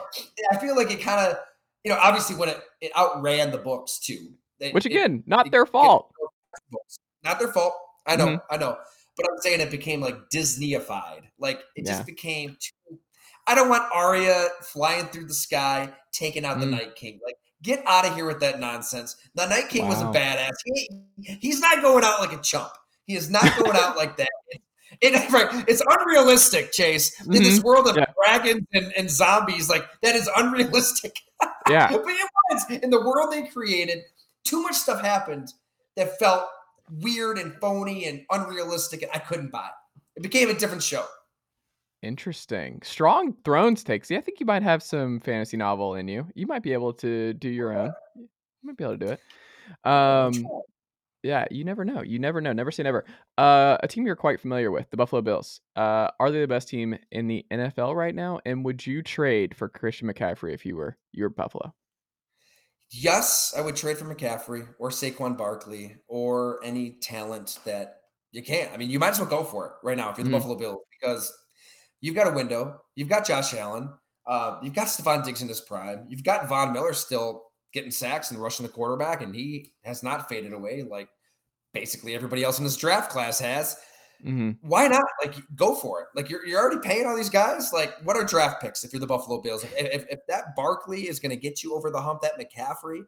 [0.51, 1.37] I feel like it kind of,
[1.85, 4.33] you know, obviously when it, it outran the books too.
[4.73, 6.13] Which again, it, not it, their fault.
[7.25, 7.75] Not their fault.
[8.07, 8.55] I know, mm-hmm.
[8.55, 8.77] I know.
[9.17, 11.23] But I'm saying it became like Disneyified.
[11.39, 11.93] Like it yeah.
[11.93, 12.99] just became too.
[13.47, 16.61] I don't want Arya flying through the sky, taking out mm.
[16.61, 17.19] the Night King.
[17.25, 19.17] Like, get out of here with that nonsense.
[19.35, 19.89] The Night King wow.
[19.89, 20.53] was a badass.
[20.65, 20.91] He,
[21.41, 22.73] he's not going out like a chump.
[23.07, 24.29] He is not going out like that.
[25.01, 27.19] It, right, it's unrealistic, Chase.
[27.23, 27.33] Mm-hmm.
[27.33, 27.67] In this mm-hmm.
[27.67, 28.05] world of yeah.
[28.25, 31.19] Dragons and, and, zombies, like that is unrealistic.
[31.69, 34.03] Yeah, but it was in the world they created.
[34.45, 35.53] Too much stuff happened
[35.97, 36.45] that felt
[37.01, 40.01] weird and phony and unrealistic, and I couldn't buy it.
[40.17, 41.05] It became a different show.
[42.03, 42.81] Interesting.
[42.83, 44.11] Strong Thrones takes.
[44.11, 46.27] Yeah, I think you might have some fantasy novel in you.
[46.35, 47.93] You might be able to do your own.
[48.17, 48.29] You
[48.65, 49.21] might be able to do it.
[49.89, 50.33] Um,
[51.23, 52.03] yeah, you never know.
[52.03, 52.53] You never know.
[52.53, 53.05] Never say never.
[53.39, 55.61] Uh, a team you're quite familiar with, the Buffalo Bills.
[55.77, 58.41] Uh, are they the best team in the NFL right now?
[58.45, 61.73] And would you trade for Christian McCaffrey if you were you were Buffalo?
[62.91, 68.01] Yes, I would trade for McCaffrey or Saquon Barkley or any talent that
[68.33, 68.73] you can't.
[68.73, 70.39] I mean, you might as well go for it right now if you're the mm-hmm.
[70.39, 71.33] Buffalo Bills because
[72.01, 72.81] you've got a window.
[72.97, 73.91] You've got Josh Allen.
[74.27, 76.07] Uh, you've got Stefon Diggs in his prime.
[76.09, 80.29] You've got Von Miller still getting sacks and rushing the quarterback, and he has not
[80.29, 81.09] faded away like
[81.73, 83.77] basically everybody else in this draft class has.
[84.25, 84.51] Mm-hmm.
[84.61, 85.03] Why not?
[85.25, 86.07] Like, go for it.
[86.15, 87.73] Like, you're, you're already paying all these guys.
[87.73, 89.65] Like, what are draft picks if you're the Buffalo Bills?
[89.65, 93.03] If, if, if that Barkley is going to get you over the hump, that McCaffrey,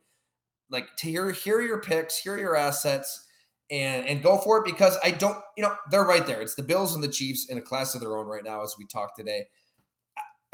[0.70, 3.26] like, to hear, hear your picks, hear your assets,
[3.70, 6.42] and and go for it because I don't, you know, they're right there.
[6.42, 8.74] It's the Bills and the Chiefs in a class of their own right now as
[8.78, 9.46] we talk today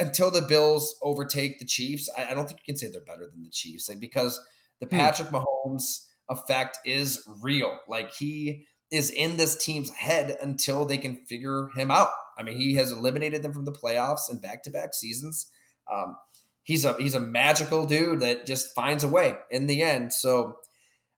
[0.00, 3.28] until the Bills overtake the Chiefs, I, I, don't think you can say they're better
[3.30, 4.40] than the Chiefs, like because
[4.80, 4.96] the hmm.
[4.96, 7.78] Patrick Mahomes effect is real.
[7.86, 12.10] Like he is in this team's head until they can figure him out.
[12.38, 15.46] I mean, he has eliminated them from the playoffs in back-to-back seasons.
[15.92, 16.16] Um,
[16.62, 20.12] he's a he's a magical dude that just finds a way in the end.
[20.12, 20.56] So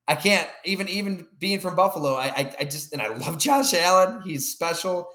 [0.08, 2.14] I can't even even being from Buffalo.
[2.14, 4.22] I, I I just and I love Josh Allen.
[4.22, 5.08] He's special.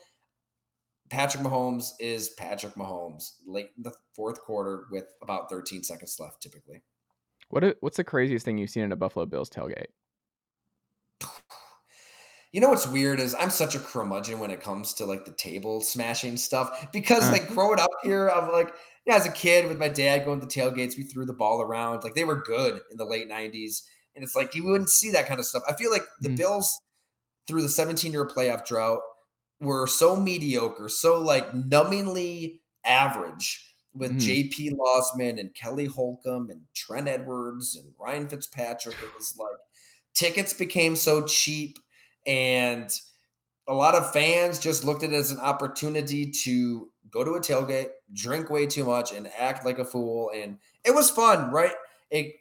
[1.09, 6.41] Patrick Mahomes is Patrick Mahomes late in the fourth quarter with about 13 seconds left,
[6.41, 6.81] typically.
[7.49, 9.87] What what's the craziest thing you've seen in a Buffalo Bills tailgate?
[12.53, 15.33] You know what's weird is I'm such a curmudgeon when it comes to like the
[15.33, 17.33] table smashing stuff because Uh.
[17.33, 18.73] like growing up here, I'm like,
[19.05, 22.03] yeah, as a kid with my dad going to tailgates, we threw the ball around.
[22.05, 23.83] Like they were good in the late 90s.
[24.15, 25.61] And it's like you wouldn't see that kind of stuff.
[25.67, 26.37] I feel like the Mm.
[26.37, 26.79] Bills
[27.47, 29.01] through the 17 year playoff drought
[29.59, 34.19] were so mediocre, so like numbingly average with Mhm.
[34.19, 38.95] JP Losman and Kelly Holcomb and Trent Edwards and Ryan Fitzpatrick.
[39.01, 39.57] It was like
[40.13, 41.79] tickets became so cheap
[42.25, 42.91] and
[43.67, 47.39] a lot of fans just looked at it as an opportunity to go to a
[47.39, 50.31] tailgate, drink way too much, and act like a fool.
[50.33, 51.75] And it was fun, right?
[52.09, 52.35] It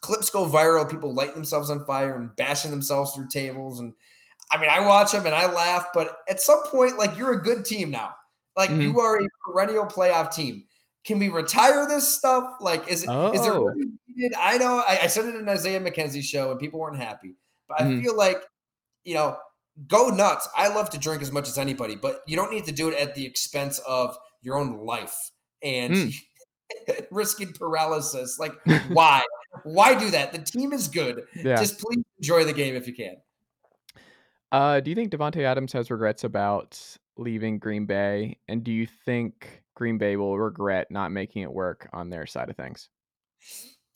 [0.00, 3.80] clips go viral, people lighting themselves on fire and bashing themselves through tables.
[3.80, 3.94] And
[4.50, 7.42] I mean, I watch them and I laugh, but at some point, like you're a
[7.42, 8.14] good team now.
[8.56, 8.82] Like Mhm.
[8.82, 10.64] you are a perennial playoff team.
[11.04, 12.56] Can we retire this stuff?
[12.60, 13.10] Like, is it is
[13.46, 13.64] Oh.
[13.64, 14.34] really needed?
[14.38, 17.36] I know I, I said it in Isaiah McKenzie show and people weren't happy,
[17.68, 18.02] but I Mhm.
[18.02, 18.42] feel like
[19.04, 19.38] you know,
[19.88, 20.46] go nuts.
[20.54, 22.98] I love to drink as much as anybody, but you don't need to do it
[22.98, 25.16] at the expense of your own life
[25.62, 26.14] and Mm.
[27.10, 28.38] risking paralysis.
[28.38, 28.52] Like,
[28.88, 29.22] why?
[29.64, 30.32] why do that?
[30.32, 31.24] The team is good.
[31.34, 31.56] Yeah.
[31.56, 33.16] Just please enjoy the game if you can.
[34.52, 36.80] Uh, do you think Davante Adams has regrets about
[37.16, 41.88] leaving Green Bay, and do you think Green Bay will regret not making it work
[41.92, 42.88] on their side of things?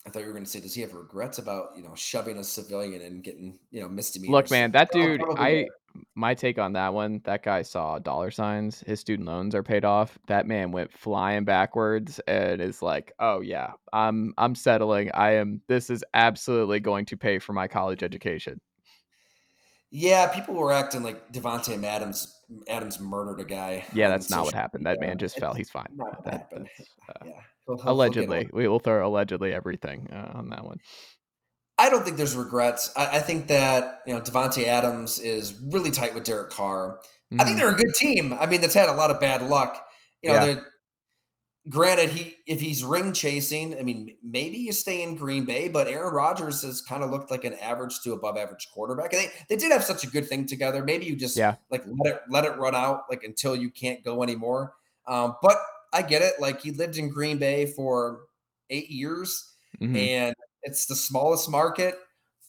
[0.07, 2.37] I thought you were going to say, does he have regrets about you know shoving
[2.37, 4.33] a civilian and getting you know misdemeanors?
[4.33, 5.67] Look, man, that Oh, dude, probably I
[6.13, 9.83] my take on that one, that guy saw dollar signs, his student loans are paid
[9.83, 10.19] off.
[10.27, 15.11] That man went flying backwards and is like, "Oh yeah, I'm I'm settling.
[15.13, 18.61] I am this is absolutely going to pay for my college education."
[19.97, 22.35] Yeah, people were acting like Davante Adams
[22.67, 23.85] Adams murdered a guy.
[23.93, 24.85] Yeah, that's not what happened.
[24.85, 25.53] That man just fell.
[25.53, 25.87] He's fine.
[25.95, 26.69] Not what That- happened.
[26.77, 28.49] that's, uh, Yeah, He'll- he'll- he'll allegedly.
[28.51, 30.79] We will throw allegedly everything uh, on that one.
[31.77, 32.91] I don't think there's regrets.
[32.95, 36.99] I, I think that you know Davante Adams is really tight with Derek Carr.
[37.39, 37.59] I think Mhm.
[37.61, 38.33] they're a good team.
[38.39, 39.81] I mean, that's had a lot of bad luck.
[40.21, 40.45] You know, Yeah.
[40.45, 40.67] they're
[41.69, 45.87] granted he if he's ring chasing, I mean, maybe you stay in Green Bay, but
[45.87, 49.13] Aaron Rodgers has kind of looked like an average to above average quarterback.
[49.13, 50.83] And they, they did have such a good thing together.
[50.83, 51.55] Maybe you just Yeah.
[51.71, 54.73] like let it let it run out like until you can't go anymore.
[55.07, 55.57] Um, but
[55.93, 56.33] I get it.
[56.39, 58.21] Like he lived in Green Bay for
[58.69, 59.97] eight years Mhm.
[59.97, 61.95] and it's the smallest market.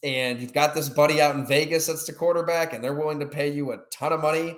[0.03, 3.25] And you've got this buddy out in Vegas that's the quarterback, and they're willing to
[3.25, 4.55] pay you a ton of money.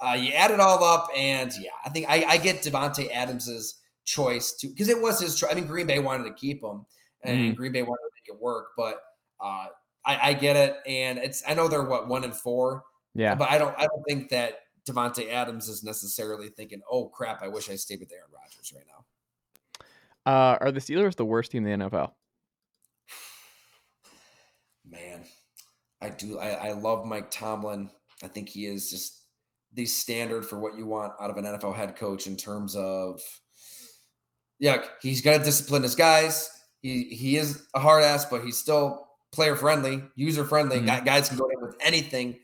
[0.00, 3.77] Uh, you add it all up, and yeah, I think I, I get Davante Adams's
[4.08, 5.50] choice to because it was his choice.
[5.50, 6.86] I mean, Green Bay wanted to keep him,
[7.22, 8.68] and Green Bay wanted to make it work.
[8.76, 9.00] But
[9.40, 9.66] uh,
[10.04, 13.34] I, I get it, and it's I know they're what one and four, Yeah.
[13.34, 17.48] but I don't I don't think that Davante Adams is necessarily thinking, oh crap, I
[17.48, 19.04] wish I stayed with Aaron Rodgers right now.
[20.32, 22.12] Uh, are the Steelers the worst team in the NFL?
[24.90, 25.24] Man,
[26.00, 26.38] I do.
[26.38, 27.90] I, I love Mike Tomlin.
[28.22, 29.22] I think he is just
[29.74, 33.20] the standard for what you want out of an NFL head coach in terms of,
[34.58, 36.50] yeah, he's got to discipline his guys.
[36.82, 40.78] He he is a hard ass, but he's still player friendly, user friendly.
[40.80, 41.04] Mhm.
[41.04, 42.38] Guys can go in with anything.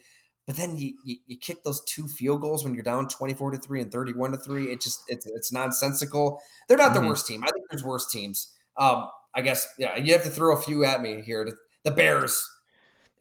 [0.47, 3.59] But then you, you you kick those two field goals when you're down 24 to
[3.59, 4.71] 3 and 31 to 3.
[4.71, 6.43] It just it's it's nonsensical.
[6.69, 7.01] They're not Mhm.
[7.03, 7.43] the worst team.
[7.43, 8.49] I think there's worse teams.
[8.77, 11.49] Um, I guess yeah, you have to throw a few at me here.
[11.85, 12.47] The Bears.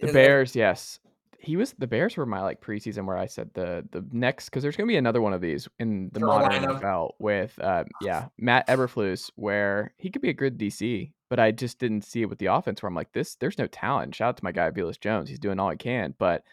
[0.02, 1.00] The Bears, yes.
[1.44, 4.64] He was the Bears were my like preseason where I said the the next because
[4.64, 8.68] there's gonna be another one of these in the modern NFL with uh yeah Matt
[8.68, 12.40] Eberflus where he could be a good DC but I just didn't see it with
[12.40, 14.16] the offense where I'm like this there's no talent.
[14.16, 16.44] Shout out to my guy Velus Jones he's doing all he can but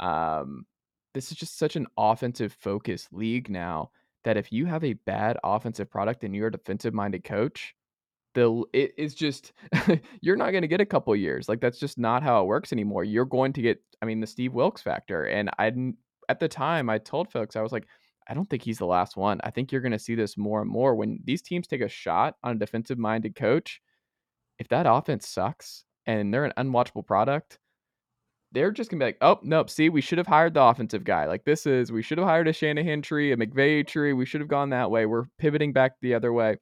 [0.00, 0.66] um
[1.14, 3.90] this is just such an offensive focused league now
[4.24, 7.74] that if you have a bad offensive product and you're a defensive minded coach
[8.34, 9.52] the it is just
[10.20, 12.72] you're not going to get a couple years like that's just not how it works
[12.72, 15.72] anymore you're going to get i mean the steve wilks factor and i
[16.28, 17.86] at the time i told folks i was like
[18.28, 20.62] i don't think he's the last one i think you're going to see this more
[20.62, 23.80] and more when these teams take a shot on a defensive minded coach
[24.58, 27.58] if that offense sucks and they're an unwatchable product
[28.52, 31.24] they're just gonna be like, oh nope, see, we should have hired the offensive guy.
[31.26, 34.12] Like this is, we should have hired a Shanahan tree, a McVay tree.
[34.12, 35.06] We should have gone that way.
[35.06, 36.56] We're pivoting back the other way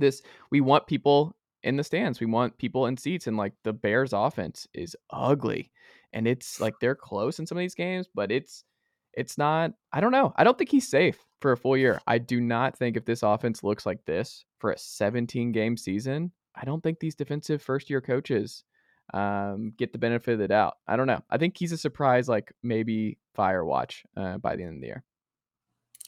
[0.00, 2.20] this we want people in the stands.
[2.20, 5.72] We want people in seats and like the Bears offense is ugly.
[6.12, 8.64] And it's like they're close in some of these games, but it's
[9.12, 10.32] it's not I don't know.
[10.36, 12.00] I don't think he's safe for a full year.
[12.06, 16.32] I do not think if this offense looks like this for a 17 game season,
[16.54, 18.64] I don't think these defensive first year coaches
[19.12, 20.74] um, get the benefit of the doubt.
[20.86, 21.22] I don't know.
[21.30, 24.86] I think he's a surprise, like maybe fire watch uh, by the end of the
[24.86, 25.04] year.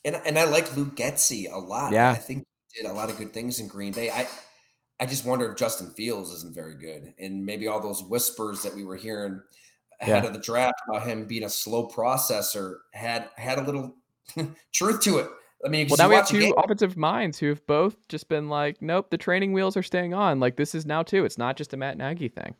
[0.05, 1.93] And and I like Luke Getsy a lot.
[1.93, 2.11] Yeah.
[2.11, 2.47] I think
[2.83, 4.11] did a lot of good things in Green Bay.
[4.11, 4.26] I
[5.01, 8.74] I just wonder if Justin Fields isn't very good, and maybe all those whispers that
[8.74, 9.41] we were hearing
[10.01, 10.29] ahead Yeah.
[10.29, 13.95] of the draft about him being a slow processor had had a little
[14.72, 15.29] truth to it.
[15.64, 18.81] I mean, Well, now we have two offensive minds who have both just been like,
[18.81, 20.39] nope, the training wheels are staying on.
[20.39, 21.24] Like this is now too.
[21.24, 22.55] It's not just a Matt Nagy thing.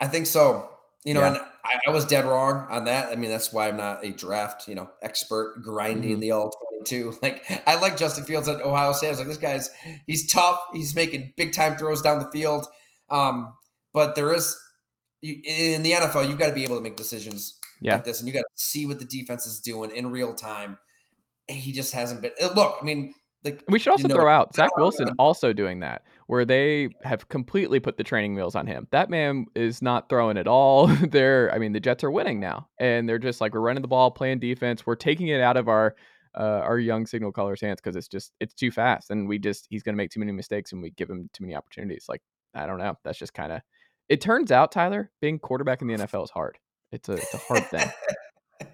[0.00, 0.70] I think so.
[1.04, 1.28] You know, Yeah.
[1.28, 3.10] and I, I was dead wrong on that.
[3.10, 6.20] I mean, that's why I'm not a draft, you know, expert grinding Mhm.
[6.20, 6.50] the all
[6.84, 7.14] 22.
[7.22, 9.08] Like, I like Justin Fields at Ohio State.
[9.08, 9.70] I was like, this guy's
[10.06, 10.60] he's tough.
[10.72, 12.66] He's making big time throws down the field.
[13.08, 13.54] Um,
[13.92, 14.58] but there is
[15.22, 17.94] you, in the NFL, you've got to be able to make decisions Yeah.
[17.94, 20.78] like this, and you got to see what the defense is doing in real time.
[21.48, 22.32] And he just hasn't been.
[22.54, 26.02] Look, I mean, like We should also know, throw out Zach Wilson also doing that,
[26.26, 28.86] where they have completely put the training wheels on him.
[28.90, 30.86] That man is not throwing at all.
[31.10, 33.88] they're, I mean, the Jets are winning now, and they're just like we're running the
[33.88, 34.86] ball, playing defense.
[34.86, 35.94] We're taking it out of our
[36.38, 39.66] uh, our young signal callers' hands because it's just it's too fast, and we just
[39.70, 42.06] he's going to make too many mistakes, and we give him too many opportunities.
[42.08, 42.22] Like
[42.54, 42.96] I don't know.
[43.04, 43.62] That's just kind of.
[44.08, 46.58] It turns out, Tyler, being quarterback in the NFL is hard.
[46.92, 47.88] It's a it's a hard thing.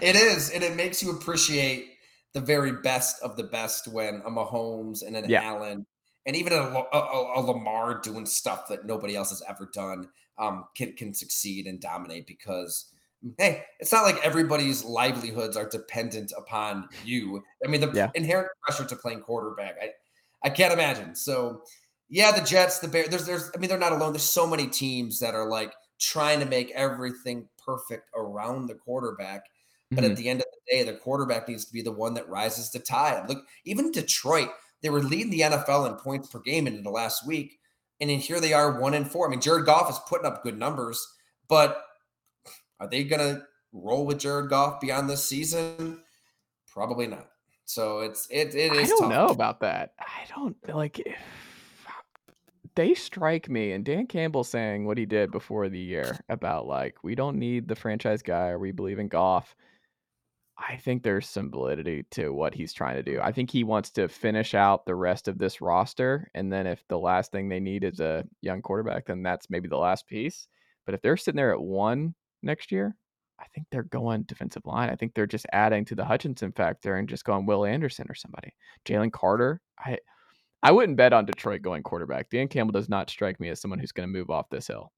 [0.00, 1.97] it is, and it makes you appreciate
[2.34, 5.42] the very best of the best when a Mahomes and an Yeah.
[5.42, 5.86] Allen
[6.26, 6.56] and even a,
[6.92, 10.08] a- a- Lamar doing stuff that nobody else has ever done
[10.38, 12.92] um, can can succeed and dominate because
[13.38, 17.42] hey, it's not like everybody's livelihoods are dependent upon you.
[17.64, 18.10] I mean, the Yeah.
[18.14, 19.90] inherent pressure to playing quarterback, I
[20.44, 21.14] I can't imagine.
[21.16, 21.62] So
[22.10, 24.12] yeah, the Jets, the Bears, there's there's I mean, they're not alone.
[24.12, 29.42] There's so many teams that are like trying to make everything perfect around the quarterback.
[29.90, 30.10] But Mhm.
[30.10, 32.68] at the end of the day, the quarterback needs to be the one that rises
[32.70, 33.28] to tide.
[33.28, 34.50] Look, even Detroit,
[34.82, 37.58] they were leading the NFL in points per game in the last week.
[38.00, 39.26] And then here they are, one and four.
[39.26, 41.04] I mean, Jared Goff is putting up good numbers,
[41.48, 41.84] but
[42.78, 46.04] are they going to roll with Jared Goff beyond this season?
[46.70, 47.30] Probably not.
[47.64, 48.88] So it's it it I is.
[48.90, 49.10] don't tough.
[49.10, 49.94] know about that.
[49.98, 51.00] I don't like.
[51.00, 51.16] if-
[52.76, 57.02] They strike me, and Dan Campbell saying what he did before the year about like
[57.02, 59.56] we don't need the franchise guy or we believe in Goff.
[60.58, 63.20] I think there's some validity to what he's trying to do.
[63.22, 66.82] I think he wants to finish out the rest of this roster, and then if
[66.88, 70.48] the last thing they need is a young quarterback, then that's maybe the last piece.
[70.84, 72.96] But if they're sitting there at one next year,
[73.38, 74.90] I think they're going defensive line.
[74.90, 78.14] I think they're just adding to the Hutchinson factor and just going Will Anderson or
[78.14, 78.52] somebody.
[78.84, 79.60] Jalen Carter.
[79.78, 79.98] I
[80.62, 82.30] I wouldn't bet on Detroit going quarterback.
[82.30, 84.90] Dan Campbell does not strike me as someone who's going to move off this hill.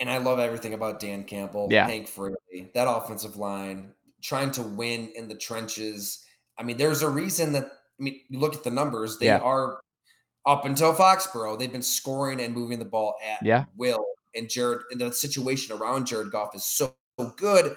[0.00, 1.86] And I love everything about Dan Campbell, Yeah.
[1.86, 3.92] Hank Fraley, that offensive line,
[4.22, 6.24] trying to win in the trenches.
[6.56, 9.38] I mean, there's a reason that I mean, you look at the numbers, they Yeah.
[9.38, 9.80] are
[10.46, 13.64] up until Foxborough, they've been scoring and moving the ball at Yeah.
[13.76, 14.06] will.
[14.36, 17.76] And Jared and the situation around Jared Goff is so, so good.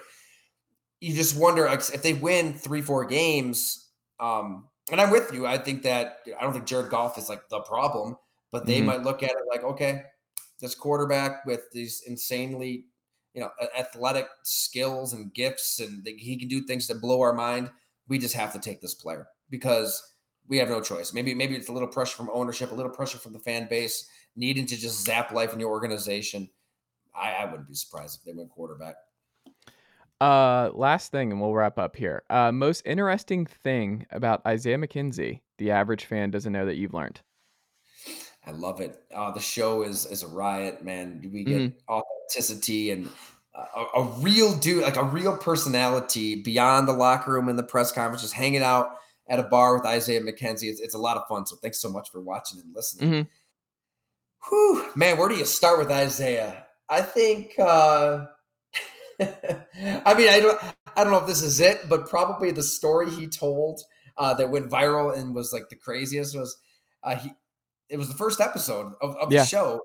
[1.00, 3.88] You just wonder if they win three, four games.
[4.20, 5.44] Um, and I'm with you.
[5.44, 8.16] I think that I don't think Jared Goff is like the problem,
[8.52, 8.84] but they Mhm.
[8.84, 10.04] might look at it like, okay,
[10.62, 12.86] this quarterback with these insanely,
[13.34, 17.70] you know, athletic skills and gifts, and he can do things that blow our mind.
[18.08, 20.02] We just have to take this player because
[20.48, 21.12] we have no choice.
[21.12, 24.08] Maybe, maybe it's a little pressure from ownership, a little pressure from the fan base,
[24.36, 26.48] needing to just zap life in your organization.
[27.14, 28.94] I, I wouldn't be surprised if they went quarterback.
[30.20, 32.22] Uh, last thing, and we'll wrap up here.
[32.30, 37.20] Uh, most interesting thing about Isaiah McKenzie, the average fan doesn't know that you've learned.
[38.46, 39.00] I love it.
[39.14, 41.28] Uh, the show is is a riot, man.
[41.32, 43.08] We get authenticity and
[43.54, 47.92] a, a real dude, like a real personality beyond the locker room and the press
[47.92, 48.96] conference, just hanging out
[49.28, 50.64] at a bar with Isaiah McKenzie.
[50.70, 51.46] It's, it's a lot of fun.
[51.46, 53.10] So thanks so much for watching and listening.
[53.10, 53.28] Mhm.
[54.48, 56.66] Whew, man, where do you start with Isaiah?
[56.88, 57.54] I think.
[57.58, 58.26] uh
[59.20, 60.60] I mean, I don't,
[60.96, 63.80] I don't know if this is it, but probably the story he told
[64.16, 66.56] uh, that went viral and was like the craziest was
[67.04, 67.30] uh, he.
[67.92, 69.82] It was the first episode of, of the show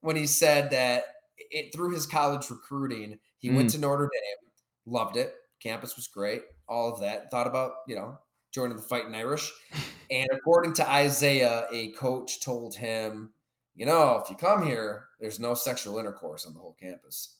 [0.00, 1.04] when he said that
[1.50, 3.72] it through his college recruiting, he went mm.
[3.72, 4.50] to Notre Dame,
[4.86, 7.30] loved it, campus was great, all of that.
[7.30, 8.18] Thought about you know
[8.50, 9.52] joining the Fighting Irish,
[10.10, 13.30] and according to Isaiah, a coach told him,
[13.74, 17.36] you know, if you come here, there's no sexual intercourse on the whole campus.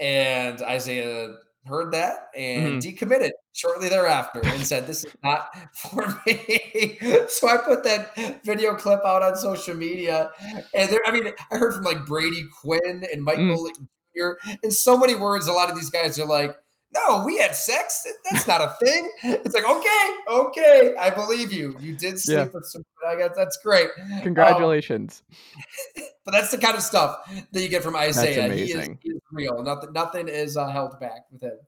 [0.00, 3.06] And Isaiah heard that and mm-hmm.
[3.06, 6.98] decommitted shortly thereafter and said, This is not for me.
[7.28, 10.30] so I put that video clip out on social media.
[10.74, 13.88] And there, I mean, I heard from like Brady Quinn and Mike Mm.
[14.16, 14.28] Jr.
[14.62, 15.46] in so many words.
[15.48, 16.54] A lot of these guys are like,
[16.94, 18.06] no, we had sex.
[18.30, 19.10] That's not a thing.
[19.24, 21.76] It's like, okay, okay, I believe you.
[21.80, 22.44] You did sleep Yeah.
[22.54, 22.84] with some.
[23.06, 23.88] I guess that's great.
[24.00, 25.22] Um, Congratulations.
[26.24, 28.52] but that's the kind of stuff that you get from Isaiah.
[28.54, 29.60] He is, he is real.
[29.64, 31.58] Nothing, nothing is uh, held back with him.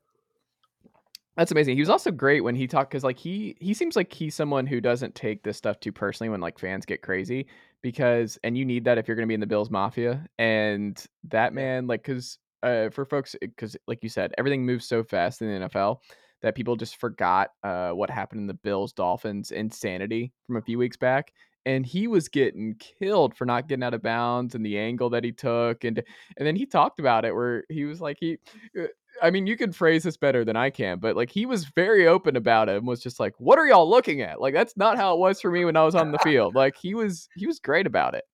[1.37, 1.77] That's amazing.
[1.77, 4.67] He was also great when he talked because like he he seems like he's someone
[4.67, 7.47] who doesn't take this stuff too personally when like fans get crazy
[7.83, 11.05] because and you need that if you're going to be in the Bills Mafia and
[11.25, 15.43] that man like because uh, for folks because like you said everything moves so fast
[15.43, 15.99] in the NFL
[16.41, 20.79] that people just forgot uh, what happened in the Bills Dolphins insanity from a few
[20.79, 21.33] weeks back
[21.67, 25.25] and he was getting killed for not getting out of bounds and the angle that
[25.25, 26.03] he took and
[26.39, 28.39] and then he talked about it where he was like he
[28.81, 28.87] uh,
[29.23, 32.07] I mean, you could phrase this better than I can, but like he was very
[32.07, 34.97] open about it and was just like, "What are y'all looking at?" Like that's not
[34.97, 36.55] how it was for me when I was on the field.
[36.55, 38.25] Like he was he was great about it.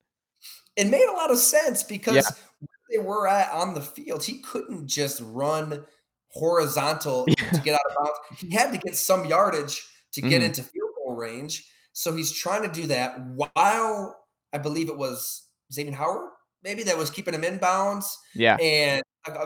[0.76, 2.22] It made a lot of sense because Yeah.
[2.60, 5.84] where they were at on the field, he couldn't just run
[6.30, 7.50] horizontal Yeah.
[7.50, 8.40] to get out of bounds.
[8.40, 10.46] He had to get some yardage to get Mhm.
[10.46, 11.68] into field goal range.
[11.92, 14.18] So he's trying to do that while
[14.52, 16.30] I believe it was Xavier Howard,
[16.64, 18.18] maybe that was keeping him in bounds.
[18.34, 18.56] Yeah.
[18.56, 19.02] and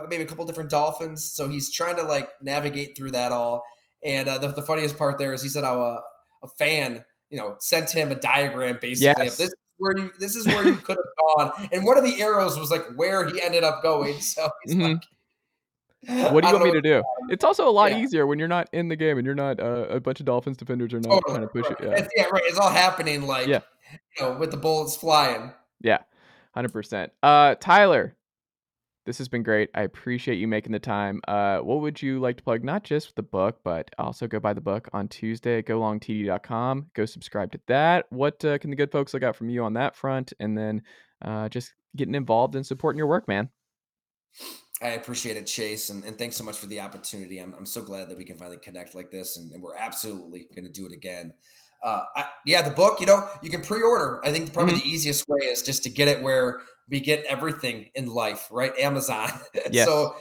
[0.09, 1.33] maybe a couple different dolphins.
[1.33, 3.63] So he's trying to like navigate through that all.
[4.05, 6.01] And uh, the, the funniest part there is he said how a,
[6.43, 9.37] a fan, you know, sent him a diagram basically Yes.
[9.37, 11.69] this is where you this is where you could have gone.
[11.73, 14.21] And one of the arrows was like where he ended up going.
[14.21, 14.95] So he's Mhm.
[14.95, 15.03] like,
[16.33, 17.03] What do you want me to do?
[17.31, 17.99] It's also a lot Yeah.
[17.99, 20.57] easier when you're not in the game and you're not uh, a bunch of Dolphins
[20.57, 21.77] defenders are not Totally, trying to push it.
[21.83, 22.07] Yeah.
[22.17, 22.43] Yeah, right.
[22.47, 23.61] It's all happening like Yeah.
[24.19, 25.53] you know, with the bullets flying.
[25.83, 25.99] Yeah.
[26.57, 27.11] 100%.
[27.23, 28.17] Uh Tyler,
[29.05, 29.71] this has been great.
[29.75, 31.21] I appreciate you making the time.
[31.29, 34.53] Uh what would you like to plug not just the book, but also go buy
[34.53, 36.87] the book on Tuesday at golongtd.com.
[36.95, 38.07] Go subscribe to that.
[38.11, 40.83] What uh, can the good folks look out from you on that front and then
[41.23, 43.49] uh just getting involved and supporting your work, man.
[44.83, 47.39] I appreciate it, Chase, and, and thanks so much for the opportunity.
[47.39, 50.49] I'm, I'm so glad that we can finally connect like this, and, and we're absolutely
[50.55, 51.33] going to do it again.
[51.87, 54.21] Uh, I, yeah, the book, you know, you can pre-order.
[54.25, 56.59] I think probably the easiest way is just to get it where
[56.91, 58.77] we get everything in life, right?
[58.79, 59.31] Amazon.
[59.71, 59.87] Yes.
[59.87, 60.17] so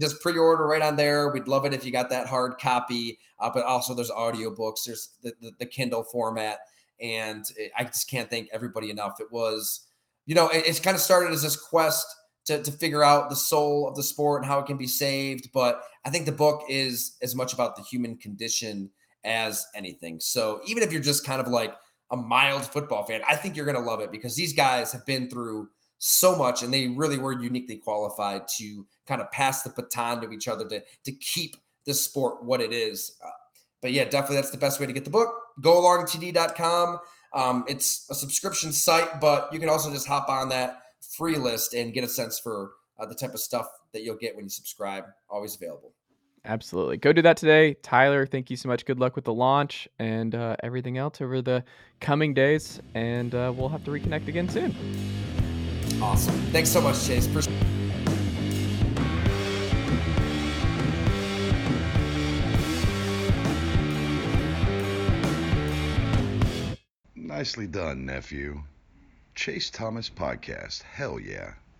[0.00, 1.28] just pre-order right on there.
[1.30, 3.18] We'd love it if you got that hard copy.
[3.38, 4.84] Uh, but also, there's audiobooks.
[4.86, 6.60] There's the, the, the Kindle format,
[7.00, 9.20] and it- I just can't thank everybody enough.
[9.20, 9.86] It was,
[10.26, 12.06] you know, it, it's kind of started as this quest
[12.46, 15.50] to, to figure out the soul of the sport and how it can be saved.
[15.52, 18.90] But I think the book is as much about the human condition
[19.24, 20.20] as anything.
[20.20, 21.74] So even if you're just kind of like
[22.10, 25.06] a mild football fan, I think you're going to love it because these guys have
[25.06, 25.68] been through
[25.98, 30.32] so much and they really were uniquely qualified to kind of pass the baton to
[30.32, 33.16] each other to, to keep the sport what it is.
[33.24, 33.30] Uh,
[33.82, 35.34] but yeah, definitely that's the best way to get the book.
[35.60, 36.98] GoLongTD.com.
[37.32, 40.82] Um, it's a subscription site, but you can also just hop on that
[41.16, 44.34] free list and get a sense for uh, the type of stuff that you'll get
[44.34, 45.04] when you subscribe.
[45.28, 45.92] Always available.
[46.44, 46.96] Absolutely.
[46.96, 47.74] Go do that today.
[47.82, 48.86] Tyler, thank you so much.
[48.86, 51.62] Good luck with the launch and uh, everything else over the
[52.00, 52.80] coming days.
[52.94, 54.74] And uh, we'll have to reconnect again soon.
[56.00, 56.34] Awesome.
[56.50, 57.26] Thanks so much, Chase.
[57.26, 57.54] Appreciate
[67.14, 68.62] Nicely done, nephew.
[69.34, 70.82] Chase Thomas Podcast.
[70.82, 71.54] Hell yeah.